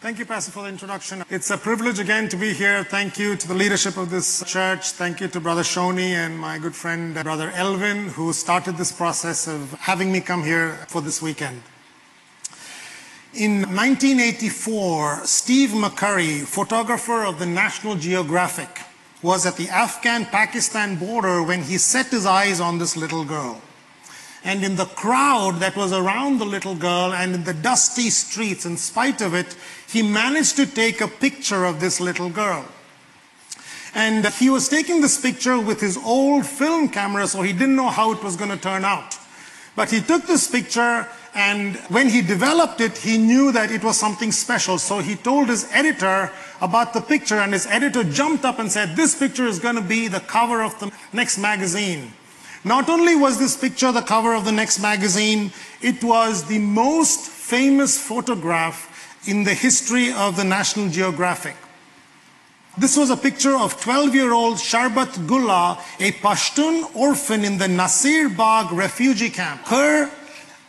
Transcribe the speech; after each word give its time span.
Thank 0.00 0.18
you, 0.18 0.24
Pastor, 0.24 0.50
for 0.50 0.62
the 0.62 0.70
introduction. 0.70 1.22
It's 1.28 1.50
a 1.50 1.58
privilege 1.58 1.98
again 1.98 2.26
to 2.30 2.36
be 2.38 2.54
here. 2.54 2.84
Thank 2.84 3.18
you 3.18 3.36
to 3.36 3.46
the 3.46 3.52
leadership 3.52 3.98
of 3.98 4.08
this 4.08 4.42
church. 4.46 4.92
Thank 4.92 5.20
you 5.20 5.28
to 5.28 5.40
Brother 5.40 5.60
Shoni 5.60 6.12
and 6.12 6.38
my 6.38 6.56
good 6.56 6.74
friend, 6.74 7.18
uh, 7.18 7.22
Brother 7.22 7.50
Elvin, 7.54 8.08
who 8.08 8.32
started 8.32 8.78
this 8.78 8.92
process 8.92 9.46
of 9.46 9.74
having 9.74 10.10
me 10.10 10.22
come 10.22 10.42
here 10.42 10.78
for 10.88 11.02
this 11.02 11.20
weekend. 11.20 11.60
In 13.34 13.60
1984, 13.76 15.26
Steve 15.26 15.70
McCurry, 15.70 16.46
photographer 16.46 17.26
of 17.26 17.38
the 17.38 17.44
National 17.44 17.94
Geographic, 17.94 18.80
was 19.20 19.44
at 19.44 19.56
the 19.56 19.68
Afghan 19.68 20.24
Pakistan 20.24 20.96
border 20.96 21.42
when 21.42 21.60
he 21.64 21.76
set 21.76 22.06
his 22.06 22.24
eyes 22.24 22.58
on 22.58 22.78
this 22.78 22.96
little 22.96 23.26
girl. 23.26 23.60
And 24.42 24.64
in 24.64 24.76
the 24.76 24.86
crowd 24.86 25.56
that 25.60 25.76
was 25.76 25.92
around 25.92 26.38
the 26.38 26.46
little 26.46 26.74
girl 26.74 27.12
and 27.12 27.34
in 27.34 27.44
the 27.44 27.52
dusty 27.52 28.08
streets, 28.08 28.64
in 28.64 28.76
spite 28.76 29.20
of 29.20 29.34
it, 29.34 29.54
he 29.86 30.02
managed 30.02 30.56
to 30.56 30.66
take 30.66 31.00
a 31.00 31.08
picture 31.08 31.64
of 31.64 31.80
this 31.80 32.00
little 32.00 32.30
girl. 32.30 32.64
And 33.94 34.24
he 34.26 34.48
was 34.48 34.68
taking 34.68 35.00
this 35.00 35.20
picture 35.20 35.58
with 35.58 35.80
his 35.80 35.98
old 35.98 36.46
film 36.46 36.88
camera, 36.88 37.26
so 37.26 37.42
he 37.42 37.52
didn't 37.52 37.76
know 37.76 37.88
how 37.88 38.12
it 38.12 38.22
was 38.22 38.36
going 38.36 38.50
to 38.50 38.56
turn 38.56 38.84
out. 38.84 39.18
But 39.76 39.90
he 39.90 40.00
took 40.00 40.26
this 40.26 40.48
picture, 40.48 41.08
and 41.34 41.76
when 41.88 42.08
he 42.08 42.22
developed 42.22 42.80
it, 42.80 42.98
he 42.98 43.18
knew 43.18 43.52
that 43.52 43.70
it 43.70 43.82
was 43.82 43.98
something 43.98 44.32
special. 44.32 44.78
So 44.78 45.00
he 45.00 45.16
told 45.16 45.48
his 45.48 45.68
editor 45.72 46.30
about 46.60 46.92
the 46.92 47.00
picture, 47.00 47.36
and 47.36 47.52
his 47.52 47.66
editor 47.66 48.04
jumped 48.04 48.44
up 48.44 48.58
and 48.58 48.70
said, 48.70 48.96
This 48.96 49.18
picture 49.18 49.46
is 49.46 49.58
going 49.58 49.76
to 49.76 49.82
be 49.82 50.08
the 50.08 50.20
cover 50.20 50.62
of 50.62 50.78
the 50.80 50.92
next 51.12 51.38
magazine. 51.38 52.12
Not 52.64 52.90
only 52.90 53.16
was 53.16 53.38
this 53.38 53.56
picture 53.56 53.90
the 53.90 54.02
cover 54.02 54.34
of 54.34 54.44
the 54.44 54.52
next 54.52 54.80
magazine, 54.80 55.52
it 55.80 56.04
was 56.04 56.44
the 56.44 56.58
most 56.58 57.20
famous 57.20 57.98
photograph 57.98 58.86
in 59.26 59.44
the 59.44 59.54
history 59.54 60.12
of 60.12 60.36
the 60.36 60.44
National 60.44 60.88
Geographic. 60.88 61.56
This 62.76 62.96
was 62.96 63.10
a 63.10 63.16
picture 63.16 63.56
of 63.56 63.80
12 63.80 64.14
year 64.14 64.32
old 64.32 64.56
Sharbat 64.56 65.26
Gula, 65.26 65.82
a 65.98 66.12
Pashtun 66.12 66.94
orphan 66.94 67.44
in 67.44 67.58
the 67.58 67.68
Nasir 67.68 68.28
Bagh 68.28 68.72
refugee 68.72 69.30
camp. 69.30 69.62
Her 69.66 70.10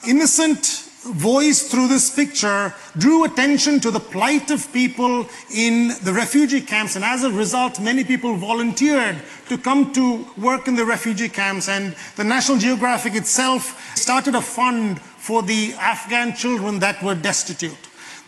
innocent 0.08 0.81
voice 1.04 1.64
through 1.64 1.88
this 1.88 2.14
picture 2.14 2.74
drew 2.98 3.24
attention 3.24 3.80
to 3.80 3.90
the 3.90 4.00
plight 4.00 4.52
of 4.52 4.72
people 4.72 5.28
in 5.54 5.90
the 6.04 6.14
refugee 6.14 6.62
camps. 6.62 6.96
And 6.96 7.04
as 7.04 7.24
a 7.24 7.32
result, 7.32 7.80
many 7.80 8.04
people 8.04 8.36
volunteered 8.36 9.18
to 9.50 9.58
come 9.58 9.92
to 9.94 10.26
work 10.38 10.68
in 10.68 10.76
the 10.76 10.86
refugee 10.86 11.30
camps. 11.30 11.68
And 11.68 11.96
the 12.16 12.24
National 12.24 12.58
Geographic 12.58 13.16
itself 13.16 13.98
started 13.98 14.36
a 14.36 14.42
fund 14.42 15.02
for 15.02 15.42
the 15.42 15.74
Afghan 15.80 16.36
children 16.36 16.80
that 16.80 17.02
were 17.02 17.16
destitute. 17.16 17.78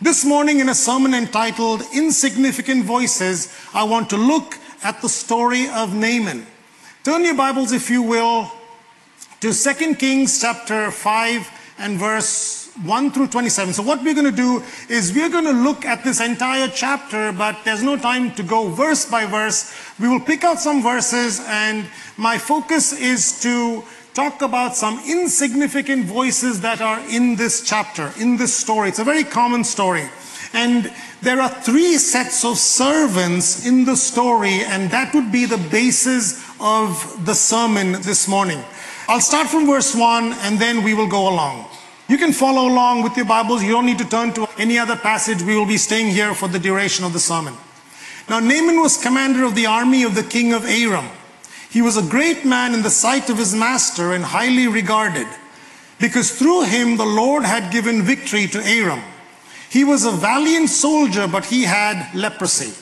This 0.02 0.24
morning, 0.24 0.58
in 0.58 0.68
a 0.68 0.74
sermon 0.74 1.14
entitled 1.14 1.82
Insignificant 1.94 2.84
Voices, 2.84 3.56
I 3.72 3.84
want 3.84 4.10
to 4.10 4.16
look 4.16 4.58
at 4.82 5.00
the 5.00 5.08
story 5.08 5.68
of 5.68 5.94
Naaman. 5.94 6.46
Turn 7.04 7.24
your 7.24 7.36
Bibles, 7.36 7.72
if 7.72 7.88
you 7.88 8.02
will, 8.02 8.50
to 9.40 9.52
2 9.52 9.94
Kings 9.94 10.40
chapter 10.40 10.90
5 10.90 11.53
and 11.78 11.98
verse 11.98 12.70
1 12.82 13.10
through 13.12 13.28
27. 13.28 13.74
So, 13.74 13.82
what 13.82 14.02
we're 14.02 14.14
going 14.14 14.30
to 14.30 14.32
do 14.32 14.62
is 14.88 15.14
we're 15.14 15.28
going 15.28 15.44
to 15.44 15.52
look 15.52 15.84
at 15.84 16.02
this 16.02 16.20
entire 16.20 16.68
chapter, 16.68 17.32
but 17.32 17.56
there's 17.64 17.82
no 17.82 17.96
time 17.96 18.34
to 18.34 18.42
go 18.42 18.68
verse 18.68 19.06
by 19.06 19.26
verse. 19.26 19.72
We 20.00 20.08
will 20.08 20.20
pick 20.20 20.42
out 20.44 20.58
some 20.58 20.82
verses, 20.82 21.40
and 21.46 21.86
my 22.16 22.38
focus 22.38 22.92
is 22.92 23.40
to 23.42 23.84
talk 24.12 24.42
about 24.42 24.76
some 24.76 25.00
insignificant 25.06 26.04
voices 26.06 26.60
that 26.60 26.80
are 26.80 27.00
in 27.08 27.36
this 27.36 27.62
chapter, 27.62 28.12
in 28.18 28.36
this 28.36 28.54
story. 28.54 28.88
It's 28.88 29.00
a 29.00 29.04
very 29.04 29.24
common 29.24 29.64
story. 29.64 30.08
And 30.52 30.92
there 31.20 31.40
are 31.40 31.48
three 31.48 31.96
sets 31.96 32.44
of 32.44 32.58
servants 32.58 33.66
in 33.66 33.84
the 33.84 33.96
story, 33.96 34.60
and 34.64 34.90
that 34.90 35.12
would 35.14 35.32
be 35.32 35.46
the 35.46 35.58
basis 35.70 36.44
of 36.60 37.24
the 37.26 37.34
sermon 37.34 37.92
this 38.02 38.28
morning. 38.28 38.62
I'll 39.06 39.20
start 39.20 39.48
from 39.48 39.66
verse 39.66 39.94
1 39.94 40.32
and 40.32 40.58
then 40.58 40.82
we 40.82 40.94
will 40.94 41.06
go 41.06 41.28
along. 41.28 41.66
You 42.08 42.16
can 42.16 42.32
follow 42.32 42.68
along 42.68 43.02
with 43.02 43.16
your 43.16 43.26
Bibles. 43.26 43.62
You 43.62 43.72
don't 43.72 43.86
need 43.86 43.98
to 43.98 44.08
turn 44.08 44.32
to 44.34 44.46
any 44.58 44.78
other 44.78 44.96
passage. 44.96 45.42
We 45.42 45.56
will 45.56 45.66
be 45.66 45.76
staying 45.76 46.08
here 46.08 46.34
for 46.34 46.48
the 46.48 46.58
duration 46.58 47.04
of 47.04 47.12
the 47.12 47.20
sermon. 47.20 47.54
Now, 48.28 48.40
Naaman 48.40 48.80
was 48.80 48.96
commander 48.96 49.44
of 49.44 49.54
the 49.54 49.66
army 49.66 50.04
of 50.04 50.14
the 50.14 50.22
king 50.22 50.54
of 50.54 50.64
Aram. 50.64 51.08
He 51.70 51.82
was 51.82 51.96
a 51.96 52.02
great 52.02 52.44
man 52.44 52.72
in 52.72 52.82
the 52.82 52.90
sight 52.90 53.28
of 53.28 53.36
his 53.36 53.54
master 53.54 54.12
and 54.12 54.24
highly 54.24 54.68
regarded, 54.68 55.26
because 55.98 56.30
through 56.30 56.62
him 56.62 56.96
the 56.96 57.04
Lord 57.04 57.44
had 57.44 57.72
given 57.72 58.02
victory 58.02 58.46
to 58.46 58.62
Aram. 58.64 59.02
He 59.68 59.84
was 59.84 60.04
a 60.04 60.12
valiant 60.12 60.70
soldier, 60.70 61.26
but 61.26 61.44
he 61.46 61.64
had 61.64 62.14
leprosy. 62.14 62.72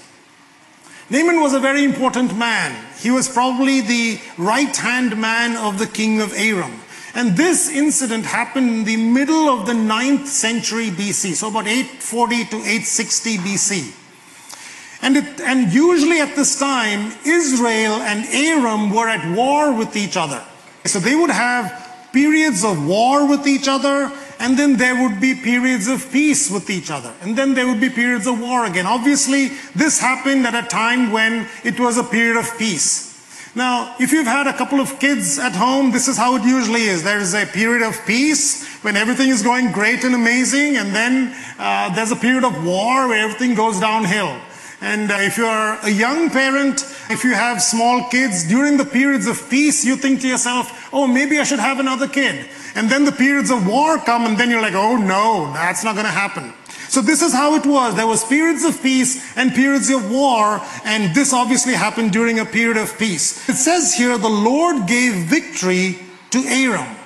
Naaman 1.12 1.42
was 1.42 1.52
a 1.52 1.60
very 1.60 1.84
important 1.84 2.34
man. 2.38 2.74
He 2.98 3.10
was 3.10 3.28
probably 3.28 3.82
the 3.82 4.18
right 4.38 4.74
hand 4.74 5.14
man 5.20 5.58
of 5.58 5.78
the 5.78 5.86
king 5.86 6.22
of 6.22 6.32
Aram. 6.32 6.72
And 7.14 7.36
this 7.36 7.68
incident 7.68 8.24
happened 8.24 8.70
in 8.70 8.84
the 8.84 8.96
middle 8.96 9.50
of 9.50 9.66
the 9.66 9.74
9th 9.74 10.26
century 10.26 10.88
BC, 10.88 11.34
so 11.34 11.48
about 11.48 11.66
840 11.66 12.44
to 12.46 12.56
860 12.56 13.36
BC. 13.36 15.02
And, 15.02 15.18
it, 15.18 15.40
and 15.42 15.70
usually 15.70 16.18
at 16.20 16.34
this 16.34 16.58
time, 16.58 17.12
Israel 17.26 18.00
and 18.00 18.24
Aram 18.32 18.90
were 18.90 19.10
at 19.10 19.36
war 19.36 19.70
with 19.70 19.94
each 19.94 20.16
other. 20.16 20.42
So 20.86 20.98
they 20.98 21.14
would 21.14 21.28
have 21.28 22.08
periods 22.14 22.64
of 22.64 22.86
war 22.86 23.28
with 23.28 23.46
each 23.46 23.68
other, 23.68 24.10
and 24.42 24.58
then 24.58 24.76
there 24.76 25.00
would 25.00 25.20
be 25.20 25.36
periods 25.36 25.86
of 25.86 26.10
peace 26.10 26.50
with 26.50 26.68
each 26.68 26.90
other. 26.90 27.14
And 27.22 27.38
then 27.38 27.54
there 27.54 27.64
would 27.68 27.80
be 27.80 27.88
periods 27.88 28.26
of 28.26 28.40
war 28.40 28.66
again. 28.66 28.86
Obviously, 28.86 29.50
this 29.76 30.00
happened 30.00 30.44
at 30.48 30.64
a 30.64 30.66
time 30.66 31.12
when 31.12 31.46
it 31.62 31.78
was 31.78 31.96
a 31.96 32.02
period 32.02 32.36
of 32.36 32.58
peace. 32.58 33.12
Now, 33.54 33.94
if 34.00 34.10
you've 34.10 34.26
had 34.26 34.48
a 34.48 34.52
couple 34.52 34.80
of 34.80 34.98
kids 34.98 35.38
at 35.38 35.52
home, 35.52 35.92
this 35.92 36.08
is 36.08 36.16
how 36.16 36.34
it 36.34 36.42
usually 36.42 36.82
is. 36.82 37.04
There 37.04 37.20
is 37.20 37.34
a 37.34 37.46
period 37.46 37.86
of 37.86 37.96
peace 38.04 38.66
when 38.82 38.96
everything 38.96 39.28
is 39.28 39.44
going 39.44 39.70
great 39.70 40.02
and 40.02 40.14
amazing, 40.14 40.76
and 40.76 40.92
then 40.92 41.36
uh, 41.60 41.94
there's 41.94 42.10
a 42.10 42.16
period 42.16 42.42
of 42.42 42.64
war 42.64 43.06
where 43.06 43.22
everything 43.22 43.54
goes 43.54 43.78
downhill. 43.78 44.40
And 44.80 45.12
uh, 45.12 45.18
if 45.20 45.38
you're 45.38 45.78
a 45.84 45.90
young 45.90 46.30
parent, 46.30 46.80
if 47.10 47.22
you 47.22 47.34
have 47.34 47.62
small 47.62 48.08
kids, 48.08 48.48
during 48.48 48.76
the 48.76 48.84
periods 48.84 49.28
of 49.28 49.48
peace, 49.48 49.84
you 49.84 49.94
think 49.94 50.22
to 50.22 50.28
yourself, 50.28 50.92
oh, 50.92 51.06
maybe 51.06 51.38
I 51.38 51.44
should 51.44 51.60
have 51.60 51.78
another 51.78 52.08
kid. 52.08 52.48
And 52.74 52.90
then 52.90 53.04
the 53.04 53.12
periods 53.12 53.50
of 53.50 53.66
war 53.66 53.98
come, 53.98 54.26
and 54.26 54.38
then 54.38 54.50
you're 54.50 54.62
like, 54.62 54.74
oh 54.74 54.96
no, 54.96 55.52
that's 55.52 55.84
not 55.84 55.94
going 55.94 56.06
to 56.06 56.12
happen. 56.12 56.52
So 56.88 57.00
this 57.00 57.22
is 57.22 57.32
how 57.32 57.54
it 57.54 57.64
was. 57.64 57.94
There 57.94 58.06
was 58.06 58.22
periods 58.22 58.64
of 58.64 58.82
peace 58.82 59.36
and 59.36 59.54
periods 59.54 59.88
of 59.88 60.10
war, 60.10 60.60
and 60.84 61.14
this 61.14 61.32
obviously 61.32 61.72
happened 61.72 62.12
during 62.12 62.38
a 62.38 62.44
period 62.44 62.76
of 62.76 62.98
peace. 62.98 63.48
It 63.48 63.54
says 63.54 63.94
here, 63.94 64.18
the 64.18 64.28
Lord 64.28 64.86
gave 64.86 65.14
victory 65.24 65.98
to 66.30 66.38
Aram. 66.46 66.96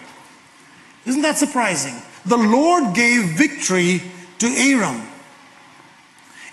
Isn't 1.05 1.23
that 1.23 1.39
surprising? 1.39 1.95
The 2.25 2.37
Lord 2.37 2.95
gave 2.95 3.39
victory 3.39 4.03
to 4.39 4.47
Aram. 4.49 5.03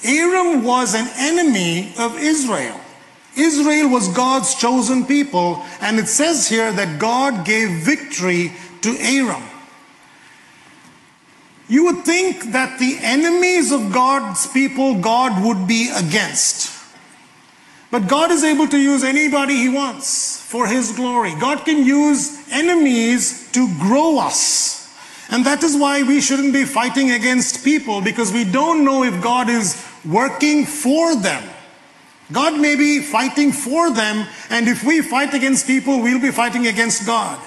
Aram 0.03 0.63
was 0.63 0.93
an 0.93 1.07
enemy 1.17 1.93
of 1.97 2.19
Israel. 2.19 2.79
Israel 3.35 3.89
was 3.89 4.09
God's 4.09 4.53
chosen 4.53 5.05
people, 5.05 5.65
and 5.81 5.97
it 5.97 6.07
says 6.07 6.47
here 6.47 6.71
that 6.71 6.99
God 6.99 7.45
gave 7.45 7.83
victory 7.83 8.53
to 8.83 8.95
Aram. 8.99 9.43
You 11.67 11.85
would 11.85 12.05
think 12.05 12.51
that 12.51 12.79
the 12.79 12.97
enemies 13.01 13.71
of 13.71 13.91
God's 13.91 14.45
people, 14.47 14.99
God 14.99 15.43
would 15.43 15.67
be 15.67 15.89
against. 15.89 16.71
But 17.89 18.07
God 18.07 18.31
is 18.31 18.43
able 18.43 18.67
to 18.67 18.77
use 18.77 19.03
anybody 19.03 19.55
He 19.55 19.69
wants 19.69 20.41
for 20.41 20.67
His 20.67 20.91
glory. 20.91 21.33
God 21.39 21.63
can 21.63 21.85
use 21.85 22.51
enemies 22.51 23.51
to 23.53 23.67
grow 23.79 24.19
us. 24.19 24.93
And 25.29 25.45
that 25.45 25.63
is 25.63 25.77
why 25.77 26.03
we 26.03 26.19
shouldn't 26.19 26.53
be 26.53 26.65
fighting 26.65 27.11
against 27.11 27.63
people 27.63 28.01
because 28.01 28.33
we 28.33 28.43
don't 28.43 28.83
know 28.83 29.03
if 29.03 29.23
God 29.23 29.49
is 29.49 29.83
working 30.05 30.65
for 30.65 31.15
them. 31.15 31.43
God 32.31 32.59
may 32.59 32.75
be 32.75 32.99
fighting 32.99 33.51
for 33.51 33.91
them, 33.91 34.27
and 34.49 34.67
if 34.67 34.83
we 34.83 35.01
fight 35.01 35.33
against 35.33 35.67
people, 35.67 36.01
we'll 36.01 36.21
be 36.21 36.31
fighting 36.31 36.67
against 36.67 37.05
God. 37.05 37.39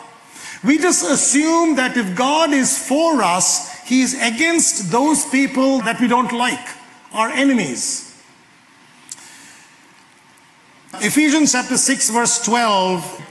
We 0.67 0.79
just 0.79 1.09
assume 1.09 1.77
that 1.77 1.97
if 1.97 2.17
God 2.17 2.53
is 2.53 2.77
for 2.77 3.23
us, 3.23 3.73
he 3.85 4.03
is 4.03 4.21
against 4.21 4.91
those 4.91 5.25
people 5.25 5.79
that 5.83 6.01
we 6.01 6.09
don't 6.09 6.33
like, 6.33 6.67
our 7.13 7.29
enemies. 7.29 8.03
Ephesians 10.95 11.53
chapter 11.53 11.77
6, 11.77 12.11
verse 12.11 12.45
12, 12.45 13.23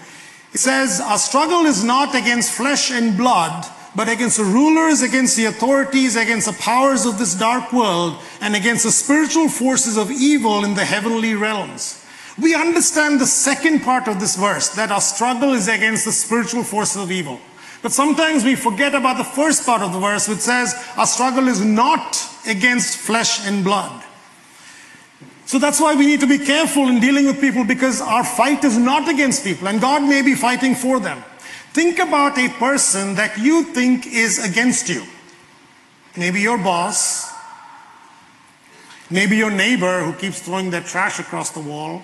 it 0.53 0.59
says, 0.59 1.01
Our 1.01 1.17
struggle 1.17 1.65
is 1.65 1.83
not 1.83 2.15
against 2.15 2.53
flesh 2.53 2.89
and 2.89 3.17
blood, 3.17 3.65
but 3.95 4.07
against 4.07 4.37
the 4.37 4.45
rulers, 4.45 5.01
against 5.01 5.35
the 5.35 5.45
authorities, 5.45 6.15
against 6.15 6.47
the 6.47 6.53
powers 6.53 7.05
of 7.05 7.17
this 7.17 7.35
dark 7.35 7.73
world, 7.73 8.17
and 8.39 8.55
against 8.55 8.85
the 8.85 8.91
spiritual 8.91 9.49
forces 9.49 9.97
of 9.97 10.09
evil 10.09 10.63
in 10.63 10.75
the 10.75 10.85
heavenly 10.85 11.35
realms. 11.35 12.04
We 12.41 12.53
understand 12.53 13.21
the 13.21 13.25
second 13.25 13.81
part 13.81 14.07
of 14.07 14.19
this 14.19 14.35
verse, 14.35 14.69
that 14.75 14.91
our 14.91 15.01
struggle 15.01 15.53
is 15.53 15.67
against 15.67 16.05
the 16.05 16.11
spiritual 16.11 16.63
forces 16.63 17.01
of 17.01 17.11
evil. 17.11 17.39
But 17.81 17.91
sometimes 17.91 18.43
we 18.43 18.55
forget 18.55 18.95
about 18.95 19.17
the 19.17 19.23
first 19.23 19.65
part 19.65 19.81
of 19.81 19.93
the 19.93 19.99
verse, 19.99 20.27
which 20.27 20.39
says, 20.39 20.73
Our 20.97 21.05
struggle 21.05 21.47
is 21.47 21.63
not 21.63 22.17
against 22.47 22.97
flesh 22.97 23.45
and 23.45 23.63
blood. 23.63 24.03
So 25.45 25.59
that's 25.59 25.79
why 25.79 25.93
we 25.93 26.07
need 26.07 26.21
to 26.21 26.27
be 26.27 26.39
careful 26.39 26.87
in 26.87 26.99
dealing 26.99 27.25
with 27.27 27.39
people 27.39 27.63
because 27.63 28.01
our 28.01 28.23
fight 28.23 28.63
is 28.63 28.77
not 28.77 29.07
against 29.07 29.43
people 29.43 29.67
and 29.67 29.79
God 29.79 30.01
may 30.01 30.23
be 30.23 30.33
fighting 30.33 30.73
for 30.73 30.99
them. 30.99 31.23
Think 31.71 31.99
about 31.99 32.37
a 32.39 32.49
person 32.49 33.15
that 33.15 33.37
you 33.37 33.63
think 33.65 34.07
is 34.07 34.43
against 34.43 34.89
you. 34.89 35.03
Maybe 36.17 36.41
your 36.41 36.57
boss, 36.57 37.31
maybe 39.11 39.37
your 39.37 39.51
neighbor 39.51 40.03
who 40.03 40.13
keeps 40.13 40.41
throwing 40.41 40.71
their 40.71 40.81
trash 40.81 41.19
across 41.19 41.51
the 41.51 41.59
wall, 41.59 42.01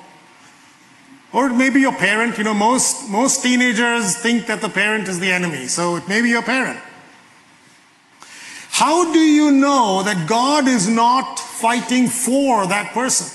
or 1.34 1.50
maybe 1.50 1.80
your 1.80 1.96
parent. 1.96 2.38
You 2.38 2.44
know, 2.44 2.54
most, 2.54 3.10
most 3.10 3.44
teenagers 3.44 4.18
think 4.18 4.48
that 4.48 4.62
the 4.62 4.70
parent 4.70 5.08
is 5.08 5.20
the 5.20 5.32
enemy, 5.32 5.68
so 5.68 5.96
it 5.96 6.08
may 6.08 6.22
be 6.22 6.30
your 6.30 6.44
parent. 6.44 6.80
How 8.70 9.12
do 9.12 9.20
you 9.20 9.52
know 9.52 10.02
that 10.04 10.28
God 10.28 10.68
is 10.68 10.88
not 10.88 11.40
fighting 11.40 12.08
for 12.08 12.66
that 12.68 12.94
person? 12.94 13.28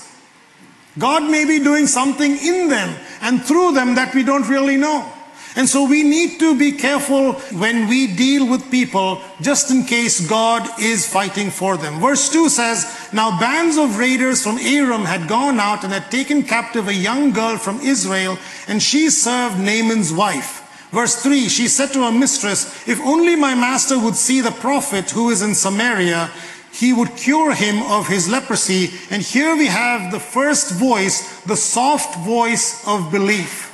God 0.97 1.23
may 1.29 1.45
be 1.45 1.59
doing 1.59 1.87
something 1.87 2.37
in 2.37 2.69
them 2.69 2.95
and 3.21 3.43
through 3.43 3.73
them 3.73 3.95
that 3.95 4.13
we 4.15 4.23
don't 4.23 4.47
really 4.49 4.77
know. 4.77 5.11
And 5.57 5.67
so 5.67 5.89
we 5.89 6.03
need 6.03 6.39
to 6.39 6.55
be 6.55 6.71
careful 6.71 7.33
when 7.57 7.87
we 7.87 8.05
deal 8.05 8.47
with 8.47 8.69
people 8.69 9.19
just 9.41 9.71
in 9.71 9.85
case 9.85 10.29
God 10.29 10.69
is 10.79 11.11
fighting 11.11 11.49
for 11.49 11.77
them. 11.77 11.99
Verse 11.99 12.29
2 12.29 12.47
says, 12.47 13.09
Now 13.11 13.39
bands 13.39 13.75
of 13.75 13.97
raiders 13.97 14.43
from 14.43 14.59
Aram 14.59 15.03
had 15.03 15.27
gone 15.27 15.59
out 15.59 15.83
and 15.83 15.91
had 15.91 16.11
taken 16.11 16.43
captive 16.43 16.87
a 16.87 16.93
young 16.93 17.31
girl 17.31 17.57
from 17.57 17.79
Israel, 17.81 18.37
and 18.67 18.83
she 18.83 19.09
served 19.09 19.57
Naaman's 19.59 20.13
wife. 20.13 20.63
Verse 20.91 21.15
3 21.23 21.49
She 21.49 21.67
said 21.67 21.91
to 21.93 22.03
her 22.03 22.11
mistress, 22.11 22.87
If 22.87 23.01
only 23.01 23.35
my 23.35 23.55
master 23.55 23.97
would 23.97 24.15
see 24.15 24.41
the 24.41 24.51
prophet 24.51 25.09
who 25.09 25.31
is 25.31 25.41
in 25.41 25.55
Samaria, 25.55 26.29
he 26.71 26.93
would 26.93 27.15
cure 27.15 27.55
him 27.55 27.81
of 27.81 28.07
his 28.07 28.29
leprosy. 28.29 28.91
And 29.09 29.23
here 29.23 29.55
we 29.55 29.65
have 29.65 30.11
the 30.11 30.19
first 30.19 30.71
voice, 30.73 31.41
the 31.41 31.57
soft 31.57 32.15
voice 32.23 32.87
of 32.87 33.09
belief. 33.09 33.66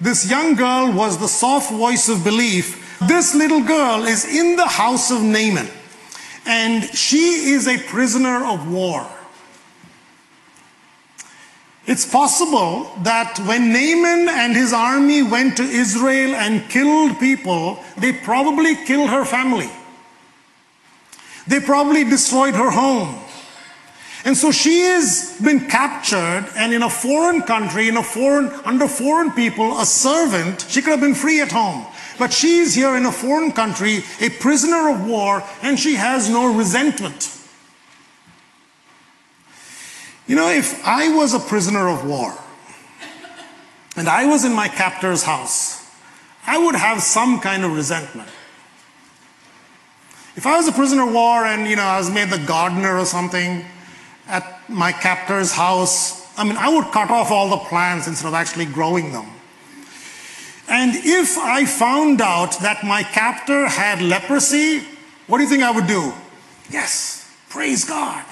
This 0.00 0.28
young 0.28 0.54
girl 0.54 0.92
was 0.92 1.18
the 1.18 1.28
soft 1.28 1.70
voice 1.70 2.08
of 2.08 2.24
belief. 2.24 2.98
This 3.08 3.34
little 3.34 3.62
girl 3.62 4.04
is 4.04 4.24
in 4.24 4.56
the 4.56 4.66
house 4.66 5.10
of 5.10 5.22
Naaman, 5.22 5.68
and 6.46 6.84
she 6.84 7.52
is 7.52 7.68
a 7.68 7.78
prisoner 7.78 8.44
of 8.44 8.70
war. 8.70 9.06
It's 11.86 12.06
possible 12.06 12.90
that 13.02 13.38
when 13.40 13.72
Naaman 13.72 14.28
and 14.28 14.56
his 14.56 14.72
army 14.72 15.22
went 15.22 15.56
to 15.58 15.62
Israel 15.62 16.34
and 16.34 16.68
killed 16.70 17.18
people, 17.20 17.78
they 17.98 18.12
probably 18.12 18.74
killed 18.74 19.10
her 19.10 19.24
family. 19.24 19.70
They 21.46 21.60
probably 21.60 22.04
destroyed 22.04 22.54
her 22.54 22.70
home. 22.70 23.23
And 24.24 24.36
so 24.36 24.50
she 24.50 24.80
has 24.80 25.38
been 25.42 25.68
captured 25.68 26.48
and 26.56 26.72
in 26.72 26.82
a 26.82 26.88
foreign 26.88 27.42
country, 27.42 27.88
in 27.88 27.98
a 27.98 28.02
foreign, 28.02 28.48
under 28.64 28.88
foreign 28.88 29.30
people, 29.32 29.78
a 29.78 29.84
servant. 29.84 30.64
She 30.68 30.80
could 30.80 30.92
have 30.92 31.00
been 31.00 31.14
free 31.14 31.42
at 31.42 31.52
home. 31.52 31.86
But 32.18 32.32
she's 32.32 32.74
here 32.74 32.96
in 32.96 33.04
a 33.04 33.12
foreign 33.12 33.52
country, 33.52 34.02
a 34.20 34.30
prisoner 34.30 34.88
of 34.88 35.06
war, 35.06 35.42
and 35.62 35.78
she 35.78 35.96
has 35.96 36.30
no 36.30 36.54
resentment. 36.54 37.30
You 40.26 40.36
know, 40.36 40.48
if 40.48 40.82
I 40.86 41.14
was 41.14 41.34
a 41.34 41.40
prisoner 41.40 41.88
of 41.88 42.06
war 42.06 42.32
and 43.94 44.08
I 44.08 44.24
was 44.24 44.44
in 44.44 44.54
my 44.54 44.68
captor's 44.68 45.22
house, 45.22 45.84
I 46.46 46.56
would 46.56 46.74
have 46.74 47.02
some 47.02 47.40
kind 47.40 47.62
of 47.62 47.72
resentment. 47.72 48.28
If 50.36 50.46
I 50.46 50.56
was 50.56 50.66
a 50.66 50.72
prisoner 50.72 51.06
of 51.06 51.12
war 51.12 51.44
and, 51.44 51.68
you 51.68 51.76
know, 51.76 51.82
I 51.82 51.98
was 51.98 52.10
made 52.10 52.30
the 52.30 52.38
gardener 52.38 52.96
or 52.98 53.04
something, 53.04 53.64
at 54.28 54.68
my 54.68 54.92
captor's 54.92 55.52
house, 55.52 56.24
I 56.36 56.44
mean, 56.44 56.56
I 56.56 56.68
would 56.74 56.86
cut 56.92 57.10
off 57.10 57.30
all 57.30 57.50
the 57.50 57.64
plants 57.68 58.06
instead 58.06 58.28
of 58.28 58.34
actually 58.34 58.66
growing 58.66 59.12
them. 59.12 59.26
And 60.68 60.92
if 60.94 61.36
I 61.38 61.66
found 61.66 62.20
out 62.20 62.58
that 62.60 62.84
my 62.84 63.02
captor 63.02 63.66
had 63.68 64.00
leprosy, 64.00 64.80
what 65.26 65.38
do 65.38 65.44
you 65.44 65.50
think 65.50 65.62
I 65.62 65.70
would 65.70 65.86
do? 65.86 66.12
Yes, 66.70 67.30
praise 67.50 67.84
God. 67.84 68.24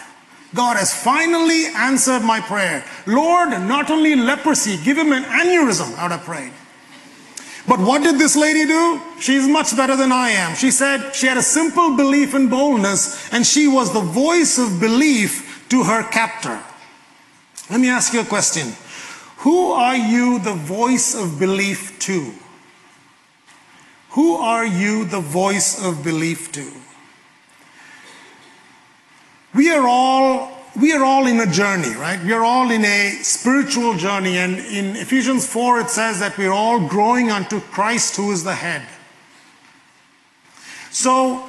God 0.55 0.77
has 0.77 0.93
finally 0.93 1.67
answered 1.77 2.21
my 2.21 2.41
prayer. 2.41 2.85
Lord, 3.07 3.51
not 3.51 3.91
only 3.91 4.17
leprosy, 4.17 4.83
give 4.83 4.99
him 4.99 5.13
an 5.13 5.25
aneurysm, 5.25 5.97
I 5.99 6.05
would 6.05 6.13
have 6.13 6.25
prayed. 6.25 6.53
But 7.67 7.79
what 7.79 8.03
did 8.03 8.19
this 8.19 8.37
lady 8.37 8.67
do? 8.67 9.01
She's 9.21 9.47
much 9.47 9.77
better 9.77 9.97
than 9.97 10.11
I 10.11 10.31
am. 10.31 10.57
She 10.57 10.71
said 10.71 11.15
she 11.15 11.27
had 11.27 11.37
a 11.37 11.43
simple 11.43 11.97
belief 11.97 12.35
and 12.35 12.51
boldness, 12.51 13.33
and 13.33 13.47
she 13.47 13.69
was 13.69 13.93
the 13.93 14.01
voice 14.01 14.59
of 14.59 14.81
belief 14.81 15.52
to 15.73 15.85
her 15.85 16.03
captor. 16.03 16.63
Let 17.71 17.81
me 17.81 17.89
ask 17.89 18.13
you 18.13 18.21
a 18.21 18.27
question. 18.27 18.75
Who 19.39 19.73
are 19.73 19.97
you 19.97 20.39
the 20.39 20.53
voice 20.53 21.15
of 21.15 21.39
belief 21.39 21.99
to? 22.01 22.31
Who 24.11 24.35
are 24.35 24.67
you 24.67 25.07
the 25.07 25.21
voice 25.21 25.83
of 25.83 26.05
belief 26.05 26.53
to? 26.53 26.71
We 29.55 29.73
are 29.73 29.89
all 29.89 30.59
we 30.79 30.93
are 30.93 31.05
all 31.05 31.27
in 31.27 31.41
a 31.41 31.51
journey, 31.51 31.95
right? 31.97 32.23
We 32.23 32.35
are 32.35 32.45
all 32.45 32.71
in 32.71 32.85
a 32.85 33.21
spiritual 33.23 33.97
journey. 33.97 34.37
And 34.37 34.59
in 34.59 34.97
Ephesians 34.97 35.47
4, 35.47 35.81
it 35.81 35.91
says 35.91 36.21
that 36.21 36.37
we're 36.37 36.53
all 36.53 36.87
growing 36.87 37.31
unto 37.31 37.61
Christ 37.61 38.17
who 38.17 38.31
is 38.31 38.45
the 38.45 38.55
head. 38.55 38.83
So 40.91 41.49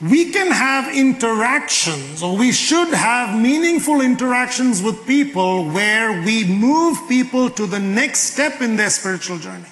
we 0.00 0.30
can 0.30 0.50
have 0.50 0.94
interactions, 0.94 2.22
or 2.22 2.36
we 2.36 2.52
should 2.52 2.88
have 2.88 3.38
meaningful 3.38 4.00
interactions 4.00 4.82
with 4.82 5.06
people 5.06 5.68
where 5.68 6.22
we 6.22 6.44
move 6.44 6.98
people 7.06 7.50
to 7.50 7.66
the 7.66 7.78
next 7.78 8.20
step 8.20 8.62
in 8.62 8.76
their 8.76 8.88
spiritual 8.88 9.38
journey. 9.38 9.68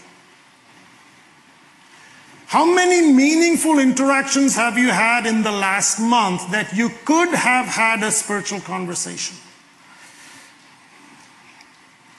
How 2.48 2.64
many 2.66 3.12
meaningful 3.12 3.78
interactions 3.78 4.54
have 4.54 4.76
you 4.76 4.90
had 4.90 5.26
in 5.26 5.42
the 5.42 5.52
last 5.52 5.98
month 5.98 6.50
that 6.50 6.74
you 6.74 6.90
could 7.04 7.28
have 7.31 7.66
had 7.66 8.02
a 8.02 8.10
spiritual 8.10 8.60
conversation? 8.60 9.36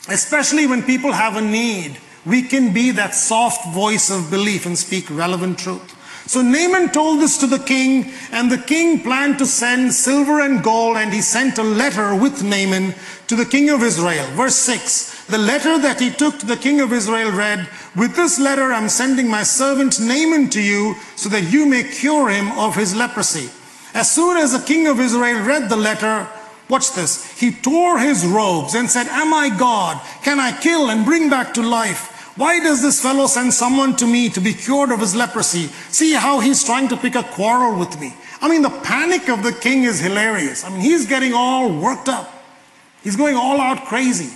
Especially 0.08 0.66
when 0.66 0.82
people 0.82 1.12
have 1.12 1.36
a 1.36 1.42
need, 1.42 1.98
we 2.26 2.42
can 2.42 2.74
be 2.74 2.92
that 2.92 3.14
soft 3.14 3.74
voice 3.74 4.10
of 4.10 4.32
belief 4.32 4.66
and 4.66 4.78
speak 4.78 5.10
relevant 5.10 5.60
truth. 5.60 5.96
So 6.30 6.44
Naaman 6.44 6.92
told 6.92 7.22
this 7.22 7.40
to 7.40 7.48
the 7.48 7.58
king, 7.58 8.14
and 8.32 8.52
the 8.52 8.60
king 8.60 9.02
planned 9.02 9.40
to 9.40 9.48
send 9.48 9.92
silver 9.92 10.42
and 10.42 10.64
gold, 10.64 10.96
and 10.98 11.12
he 11.12 11.22
sent 11.24 11.58
a 11.58 11.64
letter 11.64 12.14
with 12.14 12.44
Naaman 12.44 12.94
to 13.26 13.36
the 13.36 13.48
king 13.48 13.72
of 13.72 13.82
Israel. 13.82 14.28
Verse 14.36 14.54
6 14.58 15.26
The 15.26 15.40
letter 15.40 15.80
that 15.80 16.00
he 16.00 16.12
took 16.12 16.38
to 16.38 16.46
the 16.46 16.56
king 16.56 16.82
of 16.82 16.94
Israel 16.94 17.32
read, 17.32 17.68
With 17.96 18.16
this 18.16 18.38
letter 18.40 18.72
I'm 18.72 18.90
sending 18.90 19.28
my 19.28 19.42
servant 19.42 20.00
Naaman 20.00 20.52
to 20.52 20.62
you, 20.62 20.94
so 21.16 21.30
that 21.30 21.52
you 21.52 21.66
may 21.66 21.82
cure 21.82 22.30
him 22.30 22.52
of 22.60 22.76
his 22.76 22.96
leprosy. 22.96 23.50
As 23.96 24.12
soon 24.12 24.38
as 24.38 24.52
the 24.52 24.64
king 24.64 24.86
of 24.86 25.00
Israel 25.00 25.44
read 25.44 25.68
the 25.68 25.78
letter, 25.78 26.28
Watch 26.70 26.94
this. 26.94 27.40
He 27.40 27.52
tore 27.52 27.98
his 27.98 28.24
robes 28.24 28.76
and 28.76 28.88
said, 28.88 29.08
Am 29.08 29.34
I 29.34 29.50
God? 29.50 30.00
Can 30.22 30.40
I 30.40 30.52
kill 30.52 30.92
and 30.92 31.06
bring 31.06 31.28
back 31.28 31.56
to 31.56 31.64
life? 31.64 32.19
Why 32.40 32.58
does 32.60 32.82
this 32.82 33.02
fellow 33.02 33.28
send 33.28 33.54
someone 33.54 33.98
to 33.98 34.08
me 34.08 34.30
to 34.30 34.40
be 34.40 34.54
cured 34.54 34.92
of 34.92 35.02
his 35.02 35.14
leprosy? 35.14 35.68
See 35.90 36.14
how 36.14 36.40
he's 36.40 36.64
trying 36.64 36.88
to 36.88 36.96
pick 36.96 37.16
a 37.16 37.24
quarrel 37.24 37.78
with 37.78 38.00
me. 38.00 38.14
I 38.42 38.48
mean, 38.48 38.62
the 38.62 38.70
panic 38.70 39.28
of 39.28 39.44
the 39.44 39.52
king 39.52 39.84
is 39.84 40.00
hilarious. 40.00 40.64
I 40.64 40.70
mean, 40.70 40.80
he's 40.80 41.06
getting 41.06 41.34
all 41.34 41.70
worked 41.70 42.08
up. 42.08 42.32
He's 43.04 43.18
going 43.18 43.36
all 43.36 43.60
out 43.60 43.84
crazy. 43.88 44.34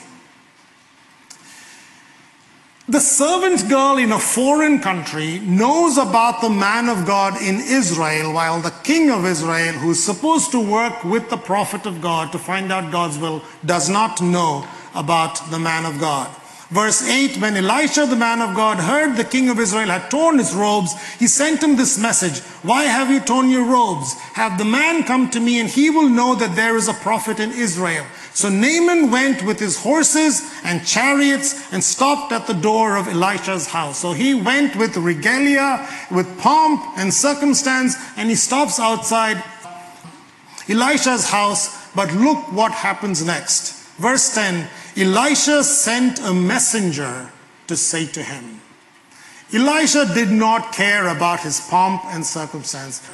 The 2.89 2.99
servant 2.99 3.69
girl 3.69 3.95
in 3.95 4.11
a 4.11 4.19
foreign 4.19 4.79
country 4.79 5.39
knows 5.39 5.97
about 5.97 6.41
the 6.41 6.49
man 6.49 6.89
of 6.89 7.05
God 7.05 7.41
in 7.41 7.61
Israel, 7.61 8.33
while 8.33 8.59
the 8.59 8.75
king 8.83 9.11
of 9.11 9.25
Israel, 9.25 9.75
who's 9.75 10.03
supposed 10.03 10.51
to 10.51 10.59
work 10.59 11.05
with 11.05 11.29
the 11.29 11.37
prophet 11.37 11.85
of 11.85 12.01
God 12.01 12.33
to 12.33 12.37
find 12.37 12.69
out 12.69 12.91
God's 12.91 13.17
will, 13.17 13.41
does 13.65 13.87
not 13.87 14.21
know 14.21 14.67
about 14.93 15.39
the 15.51 15.59
man 15.59 15.85
of 15.85 16.01
God. 16.01 16.29
Verse 16.69 17.07
8 17.07 17.37
When 17.37 17.57
Elisha, 17.57 18.05
the 18.05 18.15
man 18.15 18.41
of 18.41 18.55
God, 18.55 18.77
heard 18.77 19.15
the 19.15 19.23
king 19.23 19.49
of 19.49 19.59
Israel 19.59 19.89
had 19.89 20.09
torn 20.09 20.37
his 20.37 20.55
robes, 20.55 20.93
he 21.19 21.27
sent 21.27 21.61
him 21.61 21.75
this 21.75 21.97
message 21.97 22.39
Why 22.63 22.83
have 22.83 23.11
you 23.11 23.19
torn 23.19 23.49
your 23.49 23.65
robes? 23.65 24.13
Have 24.33 24.57
the 24.57 24.65
man 24.65 25.03
come 25.03 25.29
to 25.31 25.39
me, 25.39 25.59
and 25.59 25.69
he 25.69 25.89
will 25.89 26.09
know 26.09 26.35
that 26.35 26.55
there 26.55 26.75
is 26.75 26.87
a 26.87 26.93
prophet 26.93 27.39
in 27.39 27.51
Israel. 27.51 28.05
So 28.33 28.49
Naaman 28.49 29.11
went 29.11 29.43
with 29.43 29.59
his 29.59 29.77
horses 29.77 30.41
and 30.63 30.85
chariots 30.85 31.71
and 31.71 31.83
stopped 31.83 32.31
at 32.31 32.47
the 32.47 32.53
door 32.53 32.97
of 32.97 33.07
Elisha's 33.07 33.67
house. 33.67 33.99
So 33.99 34.13
he 34.13 34.33
went 34.33 34.75
with 34.75 34.97
regalia, 34.97 35.87
with 36.09 36.39
pomp 36.39 36.81
and 36.97 37.13
circumstance, 37.13 37.95
and 38.17 38.29
he 38.29 38.35
stops 38.35 38.79
outside 38.79 39.43
Elisha's 40.67 41.29
house. 41.29 41.93
But 41.93 42.11
look 42.15 42.51
what 42.51 42.71
happens 42.71 43.23
next. 43.23 43.73
Verse 43.97 44.33
10 44.33 44.67
Elisha 44.95 45.63
sent 45.63 46.19
a 46.19 46.33
messenger 46.33 47.29
to 47.67 47.75
say 47.75 48.05
to 48.07 48.21
him. 48.21 48.61
Elisha 49.53 50.11
did 50.13 50.29
not 50.29 50.73
care 50.73 51.07
about 51.07 51.39
his 51.41 51.59
pomp 51.69 52.03
and 52.05 52.25
circumstance. 52.25 53.07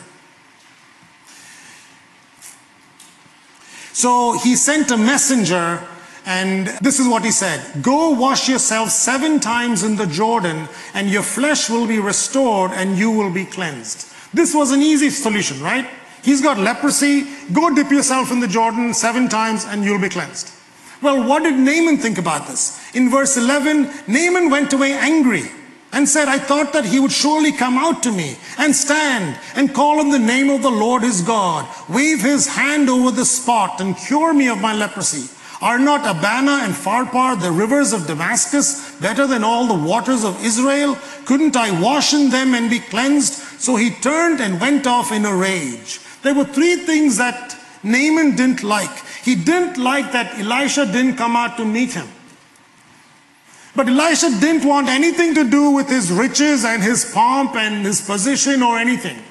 So 3.93 4.37
he 4.39 4.55
sent 4.55 4.91
a 4.91 4.97
messenger, 4.97 5.83
and 6.25 6.67
this 6.81 6.99
is 6.99 7.07
what 7.07 7.25
he 7.25 7.31
said 7.31 7.81
Go 7.81 8.11
wash 8.11 8.47
yourself 8.47 8.89
seven 8.89 9.39
times 9.39 9.83
in 9.83 9.97
the 9.97 10.07
Jordan, 10.07 10.69
and 10.93 11.09
your 11.09 11.23
flesh 11.23 11.69
will 11.69 11.87
be 11.87 11.99
restored, 11.99 12.71
and 12.71 12.97
you 12.97 13.11
will 13.11 13.31
be 13.31 13.45
cleansed. 13.45 14.07
This 14.33 14.53
was 14.53 14.71
an 14.71 14.81
easy 14.81 15.09
solution, 15.09 15.61
right? 15.61 15.89
He's 16.23 16.41
got 16.41 16.57
leprosy. 16.57 17.25
Go 17.51 17.73
dip 17.73 17.89
yourself 17.89 18.31
in 18.31 18.39
the 18.39 18.47
Jordan 18.47 18.93
seven 18.93 19.27
times, 19.27 19.65
and 19.65 19.83
you'll 19.83 20.01
be 20.01 20.09
cleansed. 20.09 20.58
Well, 21.01 21.27
what 21.27 21.43
did 21.43 21.55
Naaman 21.55 21.97
think 21.97 22.17
about 22.17 22.47
this? 22.47 22.77
In 22.93 23.09
verse 23.09 23.37
11, 23.37 23.89
Naaman 24.07 24.49
went 24.49 24.73
away 24.73 24.93
angry 24.93 25.43
and 25.91 26.07
said, 26.07 26.27
I 26.27 26.37
thought 26.37 26.73
that 26.73 26.85
he 26.85 26.99
would 26.99 27.11
surely 27.11 27.51
come 27.51 27.77
out 27.77 28.03
to 28.03 28.11
me 28.11 28.37
and 28.57 28.75
stand 28.75 29.39
and 29.55 29.73
call 29.73 29.99
on 29.99 30.09
the 30.09 30.19
name 30.19 30.49
of 30.49 30.61
the 30.61 30.69
Lord 30.69 31.03
his 31.03 31.21
God, 31.21 31.67
wave 31.87 32.21
his 32.21 32.47
hand 32.47 32.89
over 32.89 33.11
the 33.11 33.25
spot 33.25 33.81
and 33.81 33.97
cure 33.97 34.33
me 34.33 34.49
of 34.49 34.61
my 34.61 34.73
leprosy. 34.73 35.33
Are 35.61 35.79
not 35.79 36.07
Abana 36.07 36.63
and 36.63 36.73
Pharpar, 36.73 37.41
the 37.41 37.51
rivers 37.51 37.91
of 37.91 38.07
Damascus, 38.07 38.97
better 38.99 39.27
than 39.27 39.43
all 39.43 39.67
the 39.67 39.89
waters 39.89 40.23
of 40.23 40.41
Israel? 40.43 40.97
Couldn't 41.25 41.57
I 41.57 41.79
wash 41.81 42.13
in 42.13 42.29
them 42.29 42.53
and 42.53 42.69
be 42.69 42.79
cleansed? 42.79 43.33
So 43.59 43.75
he 43.75 43.89
turned 43.89 44.39
and 44.39 44.61
went 44.61 44.87
off 44.87 45.11
in 45.11 45.25
a 45.25 45.35
rage. 45.35 45.99
There 46.23 46.35
were 46.35 46.45
three 46.45 46.77
things 46.77 47.17
that 47.17 47.57
Naaman 47.83 48.35
didn't 48.35 48.63
like. 48.63 49.03
He 49.23 49.35
didn't 49.35 49.77
like 49.77 50.11
that 50.13 50.39
Elisha 50.39 50.85
didn't 50.85 51.15
come 51.15 51.35
out 51.35 51.57
to 51.57 51.65
meet 51.65 51.93
him. 51.93 52.07
But 53.75 53.87
Elisha 53.87 54.29
didn't 54.39 54.67
want 54.67 54.89
anything 54.89 55.35
to 55.35 55.49
do 55.49 55.71
with 55.71 55.87
his 55.87 56.11
riches 56.11 56.65
and 56.65 56.81
his 56.81 57.11
pomp 57.13 57.55
and 57.55 57.85
his 57.85 58.01
position 58.01 58.63
or 58.63 58.77
anything. 58.77 59.21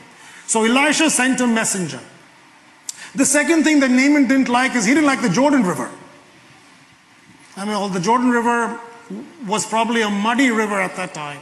So 0.47 0.65
Elisha 0.65 1.11
sent 1.11 1.41
a 1.41 1.47
messenger. 1.47 2.01
The 3.15 3.25
second 3.25 3.65
thing 3.65 3.81
that 3.81 3.91
Naaman 3.91 4.29
didn't 4.29 4.49
like 4.49 4.75
is 4.75 4.85
he 4.85 4.95
didn't 4.95 5.07
like 5.07 5.23
the 5.23 5.29
Jordan 5.29 5.63
River. 5.65 5.91
I 7.57 7.65
mean, 7.65 7.75
well, 7.75 7.89
the 7.89 8.01
Jordan 8.01 8.31
River 8.31 8.79
was 9.47 9.67
probably 9.67 10.03
a 10.03 10.11
muddy 10.11 10.51
river 10.51 10.81
at 10.81 10.95
that 10.97 11.15
time, 11.15 11.41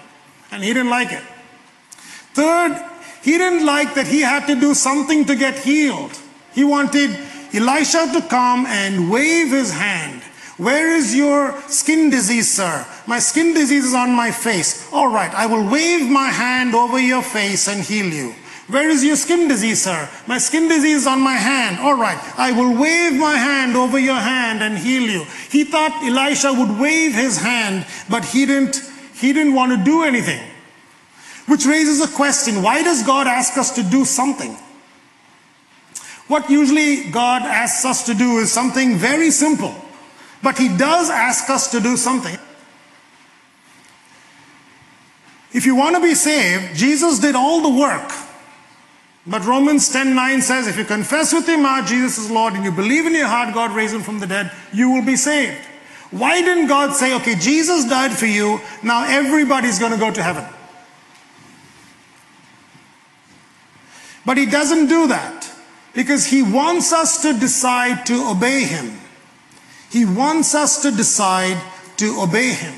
and 0.51 0.63
he 0.63 0.73
didn't 0.73 0.91
like 0.91 1.13
it. 1.13 1.23
Third, 2.33 2.83
he 3.23 3.33
didn't 3.39 3.67
like 3.67 3.95
that 3.95 4.07
he 4.07 4.21
had 4.23 4.47
to 4.47 4.55
do 4.55 4.73
something 4.73 5.25
to 5.27 5.35
get 5.35 5.59
healed. 5.59 6.19
He 6.55 6.65
wanted 6.65 7.11
Elisha 7.55 8.11
to 8.13 8.27
come 8.29 8.67
and 8.67 9.11
wave 9.11 9.51
his 9.51 9.73
hand. 9.73 10.23
Where 10.57 10.97
is 10.97 11.15
your 11.15 11.61
skin 11.69 12.09
disease, 12.09 12.51
sir? 12.51 12.87
My 13.07 13.19
skin 13.19 13.53
disease 13.53 13.85
is 13.87 13.95
on 13.95 14.13
my 14.13 14.31
face. 14.31 14.91
All 14.93 15.09
right, 15.09 15.33
I 15.35 15.47
will 15.47 15.71
wave 15.71 16.09
my 16.09 16.31
hand 16.31 16.75
over 16.75 16.99
your 16.99 17.23
face 17.23 17.69
and 17.69 17.83
heal 17.83 18.07
you. 18.07 18.35
Where 18.69 18.89
is 18.89 19.05
your 19.05 19.17
skin 19.17 19.49
disease, 19.49 19.83
sir? 19.83 20.09
My 20.27 20.39
skin 20.39 20.69
disease 20.69 21.03
is 21.03 21.07
on 21.07 21.21
my 21.21 21.35
hand. 21.35 21.79
All 21.79 21.95
right, 21.97 22.19
I 22.39 22.53
will 22.53 22.81
wave 22.81 23.13
my 23.13 23.37
hand 23.37 23.77
over 23.77 23.99
your 23.99 24.17
hand 24.17 24.63
and 24.63 24.77
heal 24.77 25.03
you. 25.03 25.25
He 25.51 25.63
thought 25.63 26.03
Elisha 26.03 26.53
would 26.53 26.81
wave 26.81 27.15
his 27.15 27.39
hand, 27.39 27.87
but 28.09 28.25
he 28.25 28.45
didn't, 28.47 28.81
he 29.15 29.33
didn't 29.33 29.55
want 29.55 29.79
to 29.79 29.85
do 29.85 30.03
anything. 30.03 30.43
Which 31.47 31.65
raises 31.65 32.01
a 32.01 32.09
question 32.09 32.63
why 32.63 32.83
does 32.83 33.07
God 33.07 33.27
ask 33.27 33.57
us 33.57 33.75
to 33.77 33.83
do 33.85 34.05
something? 34.05 34.57
What 36.29 36.51
usually 36.51 37.11
God 37.11 37.43
asks 37.43 37.85
us 37.85 38.07
to 38.07 38.15
do 38.15 38.39
is 38.39 38.51
something 38.51 38.97
very 38.97 39.31
simple, 39.31 39.75
but 40.43 40.59
He 40.59 40.69
does 40.69 41.09
ask 41.09 41.49
us 41.49 41.71
to 41.71 41.81
do 41.81 41.97
something. 41.97 42.37
If 45.53 45.65
you 45.65 45.77
want 45.77 45.97
to 45.97 46.03
be 46.03 46.15
saved, 46.15 46.77
Jesus 46.77 47.21
did 47.21 47.35
all 47.35 47.63
the 47.63 47.81
work. 47.81 48.11
But 49.27 49.45
Romans 49.45 49.89
10 49.89 50.15
9 50.15 50.43
says, 50.43 50.67
if 50.67 50.77
you 50.77 50.85
confess 50.85 51.33
with 51.33 51.49
your 51.49 51.59
mouth 51.59 51.89
Jesus 51.89 52.19
is 52.19 52.31
Lord 52.31 52.55
and 52.55 52.65
you 52.65 52.71
believe 52.71 53.07
in 53.07 53.15
your 53.15 53.27
heart 53.27 53.53
God 53.55 53.75
raised 53.75 53.95
him 53.95 54.03
from 54.03 54.21
the 54.21 54.27
dead, 54.27 54.53
you 54.73 54.91
will 54.91 55.05
be 55.05 55.17
saved. 55.17 55.65
Why 56.11 56.41
didn't 56.41 56.69
God 56.69 56.95
say, 56.95 57.15
okay, 57.17 57.35
Jesus 57.35 57.85
died 57.89 58.13
for 58.13 58.27
you, 58.27 58.61
now 58.83 59.05
everybody's 59.09 59.79
going 59.79 59.93
to 59.93 59.99
go 59.99 60.13
to 60.13 60.23
heaven? 60.23 60.45
But 64.25 64.37
He 64.37 64.47
doesn't 64.47 64.87
do 64.87 65.09
that 65.09 65.56
because 65.97 66.27
He 66.27 66.43
wants 66.43 66.93
us 66.93 67.23
to 67.23 67.33
decide 67.33 68.07
to 68.07 68.29
obey 68.29 68.65
Him. 68.65 68.99
He 69.91 70.05
wants 70.05 70.55
us 70.55 70.83
to 70.83 70.93
decide 70.93 71.61
to 71.97 72.21
obey 72.21 72.53
Him. 72.53 72.75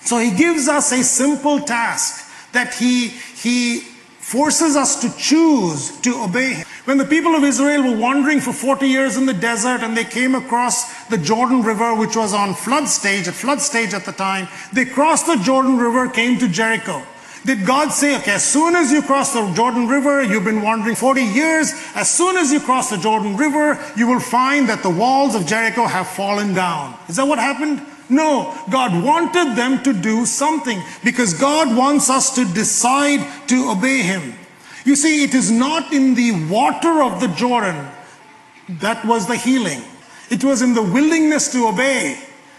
So 0.00 0.18
He 0.18 0.32
gives 0.32 0.68
us 0.68 0.92
a 0.92 1.02
simple 1.04 1.60
task 1.60 2.28
that 2.52 2.74
He, 2.74 3.08
he 3.08 3.80
forces 4.18 4.74
us 4.74 5.00
to 5.00 5.16
choose 5.16 5.98
to 6.00 6.22
obey 6.24 6.54
Him. 6.54 6.66
When 6.86 6.98
the 6.98 7.04
people 7.04 7.36
of 7.36 7.44
Israel 7.44 7.84
were 7.84 7.98
wandering 7.98 8.40
for 8.40 8.52
40 8.52 8.88
years 8.88 9.16
in 9.16 9.24
the 9.24 9.32
desert 9.32 9.82
and 9.82 9.96
they 9.96 10.04
came 10.04 10.34
across 10.34 11.06
the 11.06 11.18
Jordan 11.18 11.62
River, 11.62 11.94
which 11.94 12.16
was 12.16 12.34
on 12.34 12.54
flood 12.54 12.88
stage, 12.88 13.28
at 13.28 13.34
flood 13.34 13.60
stage 13.60 13.94
at 13.94 14.04
the 14.04 14.12
time, 14.12 14.48
they 14.72 14.84
crossed 14.84 15.26
the 15.26 15.36
Jordan 15.36 15.78
River, 15.78 16.08
came 16.08 16.36
to 16.40 16.48
Jericho. 16.48 17.00
Did 17.44 17.64
God 17.64 17.90
say, 17.90 18.16
okay, 18.18 18.32
as 18.32 18.44
soon 18.44 18.74
as 18.74 18.90
you 18.90 19.02
cross 19.02 19.32
the 19.32 19.52
Jordan 19.54 19.86
River, 19.86 20.22
you've 20.22 20.44
been 20.44 20.62
wandering 20.62 20.96
40 20.96 21.22
years, 21.22 21.72
as 21.94 22.10
soon 22.10 22.36
as 22.36 22.52
you 22.52 22.60
cross 22.60 22.90
the 22.90 22.98
Jordan 22.98 23.36
River, 23.36 23.78
you 23.96 24.06
will 24.06 24.20
find 24.20 24.68
that 24.68 24.82
the 24.82 24.90
walls 24.90 25.34
of 25.34 25.46
Jericho 25.46 25.86
have 25.86 26.08
fallen 26.08 26.52
down. 26.54 26.98
Is 27.08 27.16
that 27.16 27.24
what 27.26 27.38
happened? 27.38 27.80
No, 28.10 28.56
God 28.70 29.04
wanted 29.04 29.56
them 29.56 29.82
to 29.82 29.92
do 29.92 30.24
something 30.26 30.82
because 31.04 31.34
God 31.34 31.76
wants 31.76 32.10
us 32.10 32.34
to 32.34 32.44
decide 32.44 33.26
to 33.48 33.70
obey 33.70 34.02
Him. 34.02 34.34
You 34.84 34.96
see, 34.96 35.22
it 35.22 35.34
is 35.34 35.50
not 35.50 35.92
in 35.92 36.14
the 36.14 36.46
water 36.48 37.02
of 37.02 37.20
the 37.20 37.28
Jordan 37.28 37.86
that 38.68 39.04
was 39.04 39.26
the 39.26 39.36
healing, 39.36 39.82
it 40.30 40.44
was 40.44 40.60
in 40.62 40.74
the 40.74 40.82
willingness 40.82 41.50
to 41.52 41.68
obey 41.68 42.18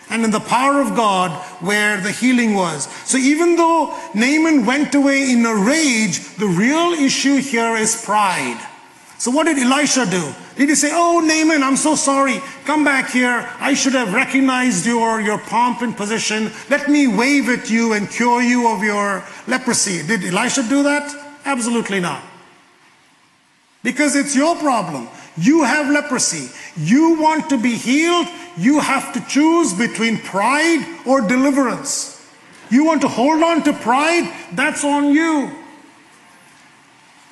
and 0.09 0.23
in 0.23 0.31
the 0.31 0.39
power 0.39 0.81
of 0.81 0.95
God 0.95 1.31
where 1.61 2.01
the 2.01 2.11
healing 2.11 2.53
was. 2.53 2.87
So 3.05 3.17
even 3.17 3.55
though 3.55 3.95
Naaman 4.13 4.65
went 4.65 4.95
away 4.95 5.31
in 5.31 5.45
a 5.45 5.55
rage, 5.55 6.35
the 6.35 6.47
real 6.47 6.93
issue 6.93 7.37
here 7.37 7.75
is 7.75 8.03
pride. 8.03 8.59
So 9.19 9.31
what 9.31 9.45
did 9.45 9.57
Elisha 9.57 10.05
do? 10.05 10.33
Did 10.55 10.69
he 10.69 10.75
say, 10.75 10.91
Oh, 10.93 11.19
Naaman, 11.19 11.61
I'm 11.61 11.75
so 11.75 11.95
sorry. 11.95 12.39
Come 12.63 12.85
back 12.85 13.11
here. 13.11 13.49
I 13.59 13.73
should 13.73 13.93
have 13.93 14.13
recognized 14.13 14.85
your, 14.85 15.19
your 15.19 15.37
pomp 15.37 15.81
and 15.81 15.95
position. 15.95 16.51
Let 16.69 16.87
me 16.87 17.07
wave 17.07 17.49
at 17.49 17.69
you 17.69 17.93
and 17.93 18.09
cure 18.09 18.41
you 18.41 18.69
of 18.69 18.81
your 18.81 19.23
leprosy. 19.45 20.07
Did 20.07 20.23
Elisha 20.23 20.63
do 20.63 20.83
that? 20.83 21.13
Absolutely 21.43 21.99
not. 21.99 22.23
Because 23.83 24.15
it's 24.15 24.35
your 24.35 24.55
problem. 24.55 25.09
You 25.37 25.63
have 25.63 25.89
leprosy. 25.89 26.49
You 26.77 27.19
want 27.19 27.49
to 27.49 27.57
be 27.57 27.75
healed. 27.75 28.27
You 28.57 28.79
have 28.79 29.13
to 29.13 29.21
choose 29.27 29.73
between 29.73 30.17
pride 30.17 31.01
or 31.05 31.21
deliverance. 31.21 32.15
You 32.69 32.85
want 32.85 33.01
to 33.01 33.07
hold 33.07 33.41
on 33.41 33.63
to 33.63 33.73
pride? 33.73 34.31
That's 34.53 34.83
on 34.83 35.13
you. 35.13 35.55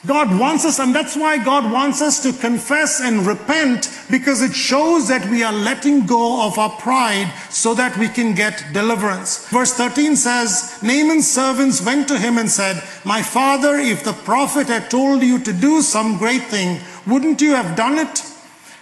God 0.06 0.40
wants 0.40 0.64
us, 0.64 0.80
and 0.80 0.96
that's 0.96 1.18
why 1.18 1.44
God 1.44 1.70
wants 1.72 2.02
us 2.02 2.22
to 2.24 2.32
confess 2.32 3.02
and 3.02 3.26
repent 3.26 3.92
because 4.10 4.42
it 4.42 4.54
shows 4.54 5.08
that 5.10 5.28
we 5.30 5.44
are 5.44 5.52
letting 5.52 6.06
go 6.06 6.46
of 6.48 6.58
our 6.58 6.70
pride 6.70 7.34
so 7.50 7.74
that 7.74 7.98
we 7.98 8.08
can 8.08 8.34
get 8.34 8.64
deliverance. 8.74 9.50
Verse 9.50 9.74
13 9.74 10.16
says, 10.16 10.80
Naaman's 10.82 11.30
servants 11.30 11.84
went 11.84 12.08
to 12.08 12.18
him 12.18 12.38
and 12.38 12.50
said, 12.50 12.82
My 13.04 13.22
father, 13.22 13.76
if 13.76 14.04
the 14.04 14.14
prophet 14.14 14.68
had 14.68 14.90
told 14.90 15.24
you 15.24 15.40
to 15.40 15.52
do 15.52 15.82
some 15.82 16.18
great 16.18 16.44
thing, 16.44 16.80
wouldn't 17.06 17.42
you 17.42 17.56
have 17.56 17.76
done 17.76 17.98
it? 17.98 18.24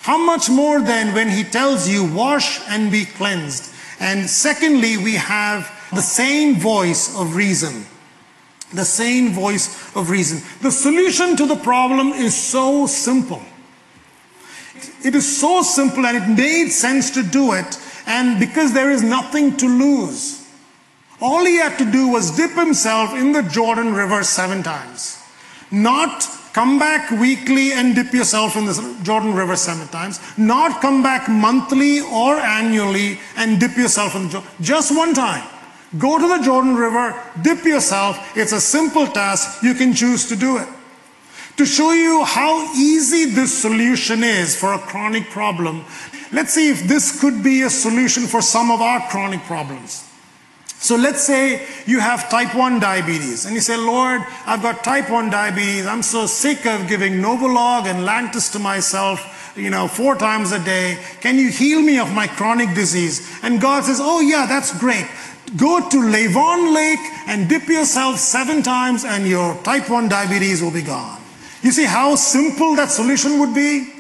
How 0.06 0.18
much 0.18 0.50
more 0.50 0.82
then 0.82 1.14
when 1.16 1.30
he 1.30 1.44
tells 1.44 1.90
you, 1.90 2.06
Wash 2.06 2.62
and 2.70 2.92
be 2.92 3.06
cleansed? 3.06 3.74
And 4.00 4.30
secondly, 4.30 4.98
we 4.98 5.16
have 5.16 5.72
the 5.92 6.02
same 6.02 6.56
voice 6.56 7.18
of 7.18 7.36
reason 7.36 7.86
the 8.76 8.86
same 8.86 9.32
voice 9.32 9.96
of 9.96 10.10
reason. 10.10 10.42
The 10.62 10.72
solution 10.72 11.36
to 11.38 11.46
the 11.46 11.56
problem 11.56 12.10
is 12.10 12.36
so 12.36 12.88
simple. 12.88 13.42
It 15.04 15.16
is 15.16 15.40
so 15.40 15.62
simple 15.62 16.06
and 16.06 16.18
it 16.18 16.28
made 16.28 16.70
sense 16.70 17.12
to 17.12 17.24
do 17.24 17.54
it, 17.54 17.80
and 18.06 18.40
because 18.40 18.74
there 18.74 18.92
is 18.92 19.02
nothing 19.02 19.56
to 19.58 19.68
lose. 19.68 20.46
All 21.22 21.46
he 21.46 21.58
had 21.58 21.78
to 21.78 21.90
do 21.90 22.10
was 22.10 22.36
dip 22.36 22.52
himself 22.52 23.14
in 23.14 23.32
the 23.32 23.44
Jordan 23.44 23.94
River 23.94 24.24
seven 24.24 24.64
times. 24.64 25.22
Not 25.72 26.28
come 26.56 26.80
back 26.80 27.12
weekly 27.12 27.74
and 27.74 27.96
dip 27.96 28.14
yourself 28.14 28.56
in 28.56 28.64
the 28.66 28.98
Jordan 29.04 29.34
River 29.34 29.58
seven 29.58 29.90
times. 29.90 30.22
Not 30.38 30.80
come 30.80 31.04
back 31.04 31.28
monthly 31.28 32.00
or 32.00 32.38
annually 32.38 33.20
and 33.36 33.60
dip 33.60 33.76
yourself 33.76 34.16
in 34.16 34.24
the 34.24 34.30
Jordan. 34.30 34.50
Just 34.62 34.96
one 34.96 35.14
time. 35.14 35.46
Go 35.98 36.18
to 36.18 36.28
the 36.30 36.42
Jordan 36.42 36.76
River, 36.76 37.14
dip 37.42 37.66
yourself. 37.66 38.38
It's 38.38 38.54
a 38.54 38.62
simple 38.62 39.06
task. 39.06 39.64
You 39.64 39.74
can 39.74 39.94
choose 39.94 40.30
to 40.30 40.38
do 40.38 40.56
it. 40.58 40.68
To 41.58 41.66
show 41.66 41.92
you 41.92 42.24
how 42.24 42.74
easy 42.74 43.26
this 43.26 43.62
solution 43.62 44.24
is 44.24 44.56
for 44.56 44.74
a 44.74 44.80
chronic 44.80 45.26
problem, 45.32 45.84
let's 46.32 46.54
see 46.54 46.70
if 46.70 46.88
this 46.88 47.20
could 47.20 47.44
be 47.44 47.64
a 47.64 47.70
solution 47.70 48.28
for 48.28 48.42
some 48.42 48.72
of 48.72 48.80
our 48.82 49.02
chronic 49.10 49.42
problems. 49.42 50.10
So 50.80 50.96
let's 50.96 51.24
say 51.24 51.68
you 51.86 52.00
have 52.00 52.30
type 52.30 52.56
1 52.56 52.80
diabetes 52.80 53.46
and 53.46 53.56
you 53.56 53.62
say, 53.62 53.78
Lord, 53.78 54.22
I've 54.46 54.62
got 54.62 54.84
type 54.84 55.10
1 55.10 55.30
diabetes. 55.30 55.86
I'm 55.86 56.04
so 56.04 56.28
sick 56.28 56.66
of 56.66 56.88
giving 56.88 57.14
Novolog 57.14 57.86
and 57.86 58.08
Lantus 58.08 58.52
to 58.52 58.60
myself. 58.60 59.32
you 59.56 59.70
know, 59.70 59.88
four 59.88 60.16
times 60.16 60.52
a 60.52 60.60
day. 60.60 60.98
Can 61.22 61.38
you 61.38 61.50
heal 61.50 61.82
me 61.82 61.98
of 61.98 62.14
my 62.14 62.28
chronic 62.28 62.76
disease? 62.76 63.40
And 63.42 63.62
God 63.62 63.86
says, 63.86 64.00
Oh, 64.02 64.20
yeah, 64.20 64.46
that's 64.46 64.78
great. 64.78 65.08
Go 65.58 65.80
to 65.90 65.98
Lavon 65.98 66.74
Lake 66.74 67.00
and 67.28 67.48
dip 67.48 67.68
yourself 67.68 68.18
seven 68.18 68.62
times, 68.62 69.06
and 69.06 69.28
your 69.28 69.56
type 69.64 69.90
1 69.90 70.10
diabetes 70.10 70.62
will 70.62 70.72
be 70.72 70.82
gone. 70.82 71.22
You 71.62 71.72
see 71.72 71.86
how 71.86 72.16
simple 72.16 72.76
that 72.76 72.92
solution 72.92 73.40
would 73.40 73.54
be? 73.54 73.95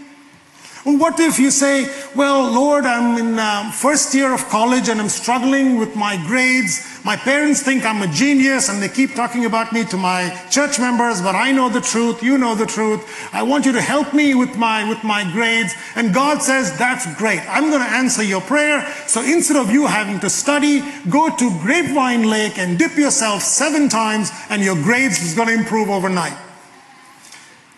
What 0.86 1.20
if 1.20 1.40
you 1.40 1.50
say, 1.50 1.90
Well, 2.14 2.52
Lord, 2.52 2.86
I'm 2.86 3.18
in 3.18 3.40
um, 3.40 3.72
first 3.72 4.14
year 4.14 4.32
of 4.32 4.48
college 4.50 4.88
and 4.88 5.02
I'm 5.02 5.10
struggling 5.10 5.80
with 5.80 5.96
my 5.96 6.16
grades. 6.28 7.02
My 7.04 7.16
parents 7.16 7.64
think 7.64 7.84
I'm 7.84 8.04
a 8.04 8.08
genius 8.08 8.70
and 8.70 8.84
they 8.84 8.90
keep 8.90 9.16
talking 9.16 9.46
about 9.46 9.74
me 9.74 9.84
to 9.86 9.98
my 9.98 10.30
church 10.52 10.78
members, 10.78 11.24
but 11.24 11.34
I 11.34 11.52
know 11.52 11.70
the 11.70 11.82
truth. 11.82 12.22
You 12.22 12.38
know 12.38 12.54
the 12.54 12.68
truth. 12.68 13.02
I 13.34 13.42
want 13.42 13.66
you 13.66 13.72
to 13.72 13.82
help 13.82 14.14
me 14.14 14.36
with 14.36 14.58
my, 14.58 14.88
with 14.88 15.04
my 15.04 15.24
grades. 15.32 15.74
And 15.96 16.14
God 16.14 16.44
says, 16.44 16.78
That's 16.78 17.12
great. 17.16 17.42
I'm 17.50 17.72
going 17.72 17.82
to 17.82 17.90
answer 17.90 18.22
your 18.22 18.42
prayer. 18.42 18.86
So 19.08 19.24
instead 19.24 19.58
of 19.58 19.72
you 19.72 19.88
having 19.88 20.20
to 20.20 20.30
study, 20.30 20.84
go 21.10 21.36
to 21.36 21.60
Grapevine 21.62 22.30
Lake 22.30 22.60
and 22.60 22.78
dip 22.78 22.96
yourself 22.96 23.42
seven 23.42 23.90
times 23.90 24.30
and 24.52 24.62
your 24.62 24.76
grades 24.76 25.20
is 25.20 25.34
going 25.34 25.48
to 25.48 25.56
improve 25.56 25.90
overnight. 25.90 26.38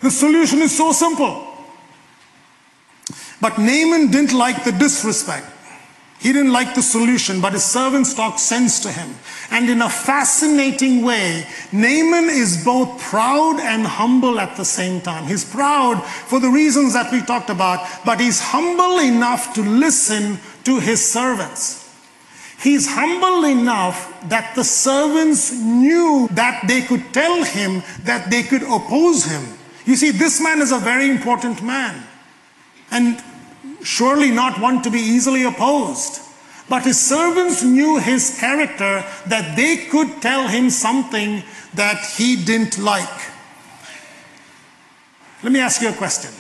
The 0.02 0.12
solution 0.12 0.60
is 0.60 0.76
so 0.76 0.92
simple. 0.92 1.57
But 3.40 3.58
Naaman 3.58 4.12
didn't 4.12 4.38
like 4.38 4.64
the 4.64 4.72
disrespect. 4.72 5.46
He 6.20 6.34
didn't 6.34 6.52
like 6.52 6.74
the 6.74 6.82
solution, 6.82 7.42
but 7.42 7.54
his 7.54 7.64
servants 7.64 8.16
talked 8.16 8.40
sense 8.40 8.80
to 8.80 8.92
him. 8.92 9.14
And 9.52 9.70
in 9.70 9.84
a 9.84 9.90
fascinating 9.90 11.04
way, 11.04 11.46
Naaman 11.72 12.30
is 12.30 12.66
both 12.66 13.00
proud 13.00 13.60
and 13.60 13.86
humble 13.86 14.40
at 14.40 14.58
the 14.58 14.66
same 14.66 15.00
time. 15.00 15.26
He's 15.26 15.46
proud 15.46 16.04
for 16.04 16.40
the 16.40 16.50
reasons 16.50 16.94
that 16.94 17.12
we 17.12 17.22
talked 17.22 17.52
about, 17.52 17.88
but 18.04 18.20
he's 18.20 18.42
humble 18.42 18.98
enough 18.98 19.54
to 19.54 19.62
listen 19.62 20.40
to 20.64 20.80
his 20.80 21.06
servants. 21.06 21.84
He's 22.60 22.88
humble 22.90 23.46
enough 23.46 24.28
that 24.30 24.56
the 24.56 24.64
servants 24.64 25.54
knew 25.54 26.28
that 26.32 26.68
they 26.68 26.82
could 26.82 27.14
tell 27.14 27.44
him 27.44 27.84
that 28.06 28.32
they 28.32 28.42
could 28.42 28.64
oppose 28.64 29.24
him. 29.24 29.44
You 29.86 29.96
see, 29.96 30.10
this 30.10 30.42
man 30.42 30.62
is 30.62 30.72
a 30.72 30.80
very 30.80 31.12
important 31.12 31.62
man. 31.62 32.07
And 32.92 33.22
surely 33.84 34.32
not 34.32 34.60
one 34.60 34.82
to 34.84 34.90
be 34.90 35.00
easily 35.00 35.44
opposed. 35.44 36.22
But 36.70 36.84
his 36.84 37.00
servants 37.00 37.64
knew 37.64 37.98
his 38.00 38.38
character 38.40 39.06
that 39.28 39.56
they 39.56 39.86
could 39.86 40.22
tell 40.22 40.48
him 40.48 40.70
something 40.70 41.44
that 41.76 42.06
he 42.18 42.36
didn't 42.36 42.78
like. 42.78 43.10
Let 45.44 45.52
me 45.52 45.60
ask 45.60 45.82
you 45.82 45.90
a 45.90 45.94
question. 45.94 46.32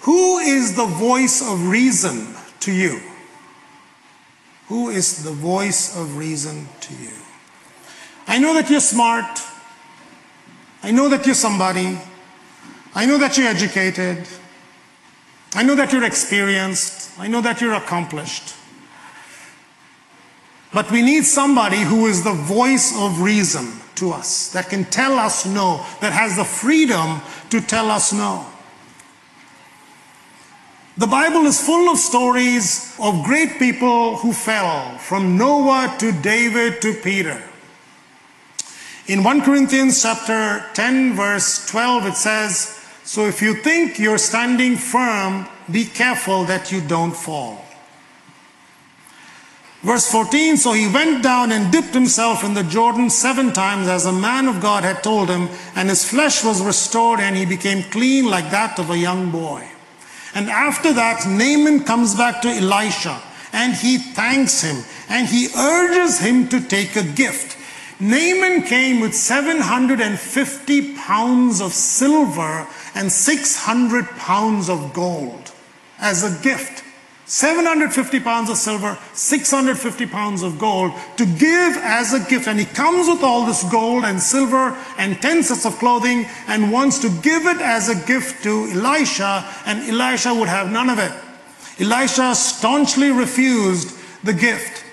Who 0.00 0.38
is 0.38 0.74
the 0.74 0.86
voice 0.86 1.42
of 1.42 1.68
reason 1.68 2.34
to 2.60 2.72
you? 2.72 3.00
Who 4.68 4.90
is 4.90 5.22
the 5.22 5.32
voice 5.32 5.96
of 5.96 6.16
reason 6.16 6.68
to 6.80 6.94
you? 6.94 7.12
I 8.26 8.38
know 8.38 8.54
that 8.54 8.68
you're 8.68 8.80
smart. 8.80 9.40
I 10.82 10.90
know 10.90 11.08
that 11.08 11.24
you're 11.24 11.34
somebody. 11.34 11.98
I 12.94 13.06
know 13.06 13.18
that 13.18 13.38
you're 13.38 13.48
educated. 13.48 14.26
I 15.54 15.62
know 15.62 15.74
that 15.74 15.92
you're 15.92 16.04
experienced. 16.04 17.18
I 17.18 17.28
know 17.28 17.40
that 17.40 17.60
you're 17.60 17.74
accomplished. 17.74 18.54
But 20.72 20.90
we 20.90 21.02
need 21.02 21.24
somebody 21.24 21.78
who 21.78 22.06
is 22.06 22.22
the 22.22 22.34
voice 22.34 22.94
of 22.96 23.22
reason 23.22 23.72
to 23.96 24.12
us, 24.12 24.52
that 24.52 24.68
can 24.68 24.84
tell 24.84 25.18
us 25.18 25.46
no, 25.46 25.84
that 26.00 26.12
has 26.12 26.36
the 26.36 26.44
freedom 26.44 27.20
to 27.50 27.60
tell 27.60 27.90
us 27.90 28.12
no. 28.12 28.46
The 30.98 31.06
Bible 31.06 31.46
is 31.46 31.64
full 31.64 31.88
of 31.90 31.98
stories 31.98 32.94
of 33.00 33.24
great 33.24 33.58
people 33.58 34.16
who 34.16 34.32
fell, 34.32 34.98
from 34.98 35.38
Noah 35.38 35.96
to 36.00 36.12
David 36.12 36.82
to 36.82 36.92
Peter. 36.94 37.42
In 39.06 39.22
1 39.22 39.42
Corinthians 39.42 40.02
chapter 40.02 40.64
10 40.74 41.14
verse 41.14 41.66
12 41.66 42.06
it 42.06 42.14
says, 42.14 42.77
so 43.08 43.24
if 43.24 43.40
you 43.40 43.54
think 43.54 43.98
you're 43.98 44.18
standing 44.18 44.76
firm, 44.76 45.48
be 45.72 45.86
careful 45.86 46.44
that 46.44 46.70
you 46.70 46.82
don't 46.82 47.16
fall. 47.16 47.64
Verse 49.80 50.12
14 50.12 50.58
So 50.58 50.74
he 50.74 50.92
went 50.92 51.22
down 51.22 51.50
and 51.50 51.72
dipped 51.72 51.94
himself 51.94 52.44
in 52.44 52.52
the 52.52 52.64
Jordan 52.64 53.08
seven 53.08 53.54
times, 53.54 53.88
as 53.88 54.04
a 54.04 54.12
man 54.12 54.46
of 54.46 54.60
God 54.60 54.84
had 54.84 55.02
told 55.02 55.30
him, 55.30 55.48
and 55.74 55.88
his 55.88 56.04
flesh 56.04 56.44
was 56.44 56.60
restored, 56.60 57.18
and 57.18 57.34
he 57.34 57.46
became 57.46 57.82
clean 57.84 58.26
like 58.26 58.50
that 58.50 58.78
of 58.78 58.90
a 58.90 58.98
young 58.98 59.30
boy. 59.30 59.66
And 60.34 60.50
after 60.50 60.92
that, 60.92 61.26
Naaman 61.26 61.84
comes 61.84 62.14
back 62.14 62.42
to 62.42 62.50
Elisha, 62.50 63.22
and 63.54 63.72
he 63.72 63.96
thanks 63.96 64.60
him, 64.60 64.84
and 65.08 65.26
he 65.26 65.48
urges 65.56 66.18
him 66.18 66.46
to 66.50 66.60
take 66.60 66.94
a 66.94 67.02
gift. 67.02 67.56
Naaman 68.00 68.62
came 68.62 69.00
with 69.00 69.12
750 69.12 70.94
pounds 70.94 71.60
of 71.60 71.72
silver 71.72 72.68
and 72.98 73.12
600 73.12 74.06
pounds 74.18 74.68
of 74.68 74.92
gold 74.92 75.52
as 76.00 76.24
a 76.24 76.42
gift. 76.42 76.82
750 77.26 78.20
pounds 78.20 78.50
of 78.50 78.56
silver, 78.56 78.98
650 79.12 80.06
pounds 80.06 80.42
of 80.42 80.58
gold 80.58 80.92
to 81.18 81.24
give 81.24 81.76
as 81.76 82.12
a 82.12 82.20
gift. 82.28 82.48
And 82.48 82.58
he 82.58 82.64
comes 82.64 83.06
with 83.06 83.22
all 83.22 83.46
this 83.46 83.62
gold 83.70 84.04
and 84.04 84.20
silver 84.20 84.76
and 84.96 85.20
10 85.22 85.44
sets 85.44 85.64
of 85.64 85.78
clothing 85.78 86.26
and 86.48 86.72
wants 86.72 86.98
to 87.00 87.08
give 87.20 87.46
it 87.46 87.60
as 87.60 87.88
a 87.88 88.06
gift 88.06 88.42
to 88.44 88.68
Elisha, 88.72 89.46
and 89.64 89.88
Elisha 89.88 90.34
would 90.34 90.48
have 90.48 90.72
none 90.72 90.90
of 90.90 90.98
it. 90.98 91.12
Elisha 91.78 92.34
staunchly 92.34 93.10
refused 93.12 93.96
the 94.24 94.32
gift. 94.32 94.84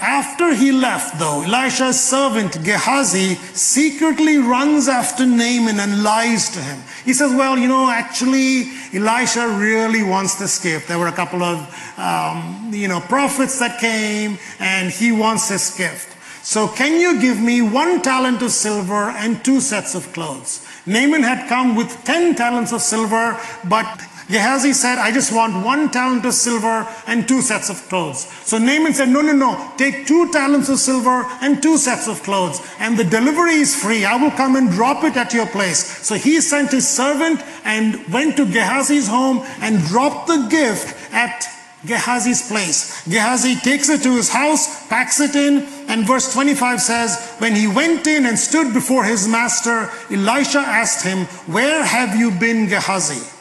After 0.00 0.54
he 0.54 0.72
left, 0.72 1.18
though, 1.18 1.42
Elisha's 1.42 2.00
servant 2.00 2.64
Gehazi 2.64 3.34
secretly 3.52 4.38
runs 4.38 4.88
after 4.88 5.26
Naaman 5.26 5.78
and 5.78 6.02
lies 6.02 6.48
to 6.50 6.58
him. 6.58 6.80
He 7.04 7.12
says, 7.12 7.32
Well, 7.34 7.58
you 7.58 7.68
know, 7.68 7.90
actually, 7.90 8.70
Elisha 8.94 9.46
really 9.46 10.02
wants 10.02 10.36
this 10.36 10.58
gift. 10.58 10.88
There 10.88 10.98
were 10.98 11.08
a 11.08 11.12
couple 11.12 11.42
of, 11.42 11.58
um, 11.98 12.70
you 12.72 12.88
know, 12.88 13.00
prophets 13.00 13.58
that 13.58 13.78
came, 13.78 14.38
and 14.58 14.90
he 14.90 15.12
wants 15.12 15.50
this 15.50 15.76
gift. 15.76 16.16
So, 16.42 16.66
can 16.66 16.98
you 16.98 17.20
give 17.20 17.38
me 17.38 17.60
one 17.60 18.00
talent 18.00 18.40
of 18.40 18.50
silver 18.52 19.10
and 19.10 19.44
two 19.44 19.60
sets 19.60 19.94
of 19.94 20.10
clothes? 20.14 20.66
Naaman 20.86 21.22
had 21.22 21.46
come 21.48 21.76
with 21.76 22.04
10 22.04 22.34
talents 22.36 22.72
of 22.72 22.80
silver, 22.80 23.38
but 23.68 23.86
Gehazi 24.30 24.72
said, 24.72 24.98
I 24.98 25.10
just 25.10 25.34
want 25.34 25.64
one 25.64 25.90
talent 25.90 26.24
of 26.24 26.34
silver 26.34 26.86
and 27.08 27.26
two 27.26 27.42
sets 27.42 27.68
of 27.68 27.76
clothes. 27.88 28.26
So 28.46 28.58
Naaman 28.58 28.94
said, 28.94 29.08
No, 29.08 29.22
no, 29.22 29.32
no. 29.32 29.72
Take 29.76 30.06
two 30.06 30.30
talents 30.30 30.68
of 30.68 30.78
silver 30.78 31.26
and 31.42 31.60
two 31.60 31.76
sets 31.76 32.06
of 32.06 32.22
clothes. 32.22 32.60
And 32.78 32.96
the 32.96 33.02
delivery 33.04 33.54
is 33.54 33.74
free. 33.74 34.04
I 34.04 34.14
will 34.16 34.30
come 34.30 34.54
and 34.54 34.70
drop 34.70 35.02
it 35.02 35.16
at 35.16 35.34
your 35.34 35.46
place. 35.48 35.84
So 36.06 36.14
he 36.14 36.40
sent 36.40 36.70
his 36.70 36.88
servant 36.88 37.42
and 37.64 38.06
went 38.12 38.36
to 38.36 38.46
Gehazi's 38.46 39.08
home 39.08 39.44
and 39.60 39.84
dropped 39.86 40.28
the 40.28 40.46
gift 40.48 40.94
at 41.12 41.44
Gehazi's 41.84 42.46
place. 42.46 43.04
Gehazi 43.08 43.56
takes 43.56 43.88
it 43.88 44.02
to 44.02 44.14
his 44.14 44.30
house, 44.30 44.86
packs 44.86 45.18
it 45.18 45.34
in, 45.34 45.66
and 45.88 46.06
verse 46.06 46.32
25 46.32 46.80
says, 46.80 47.34
When 47.38 47.56
he 47.56 47.66
went 47.66 48.06
in 48.06 48.26
and 48.26 48.38
stood 48.38 48.74
before 48.74 49.02
his 49.02 49.26
master, 49.26 49.90
Elisha 50.08 50.60
asked 50.60 51.04
him, 51.04 51.24
Where 51.52 51.82
have 51.82 52.14
you 52.14 52.30
been, 52.30 52.68
Gehazi? 52.68 53.39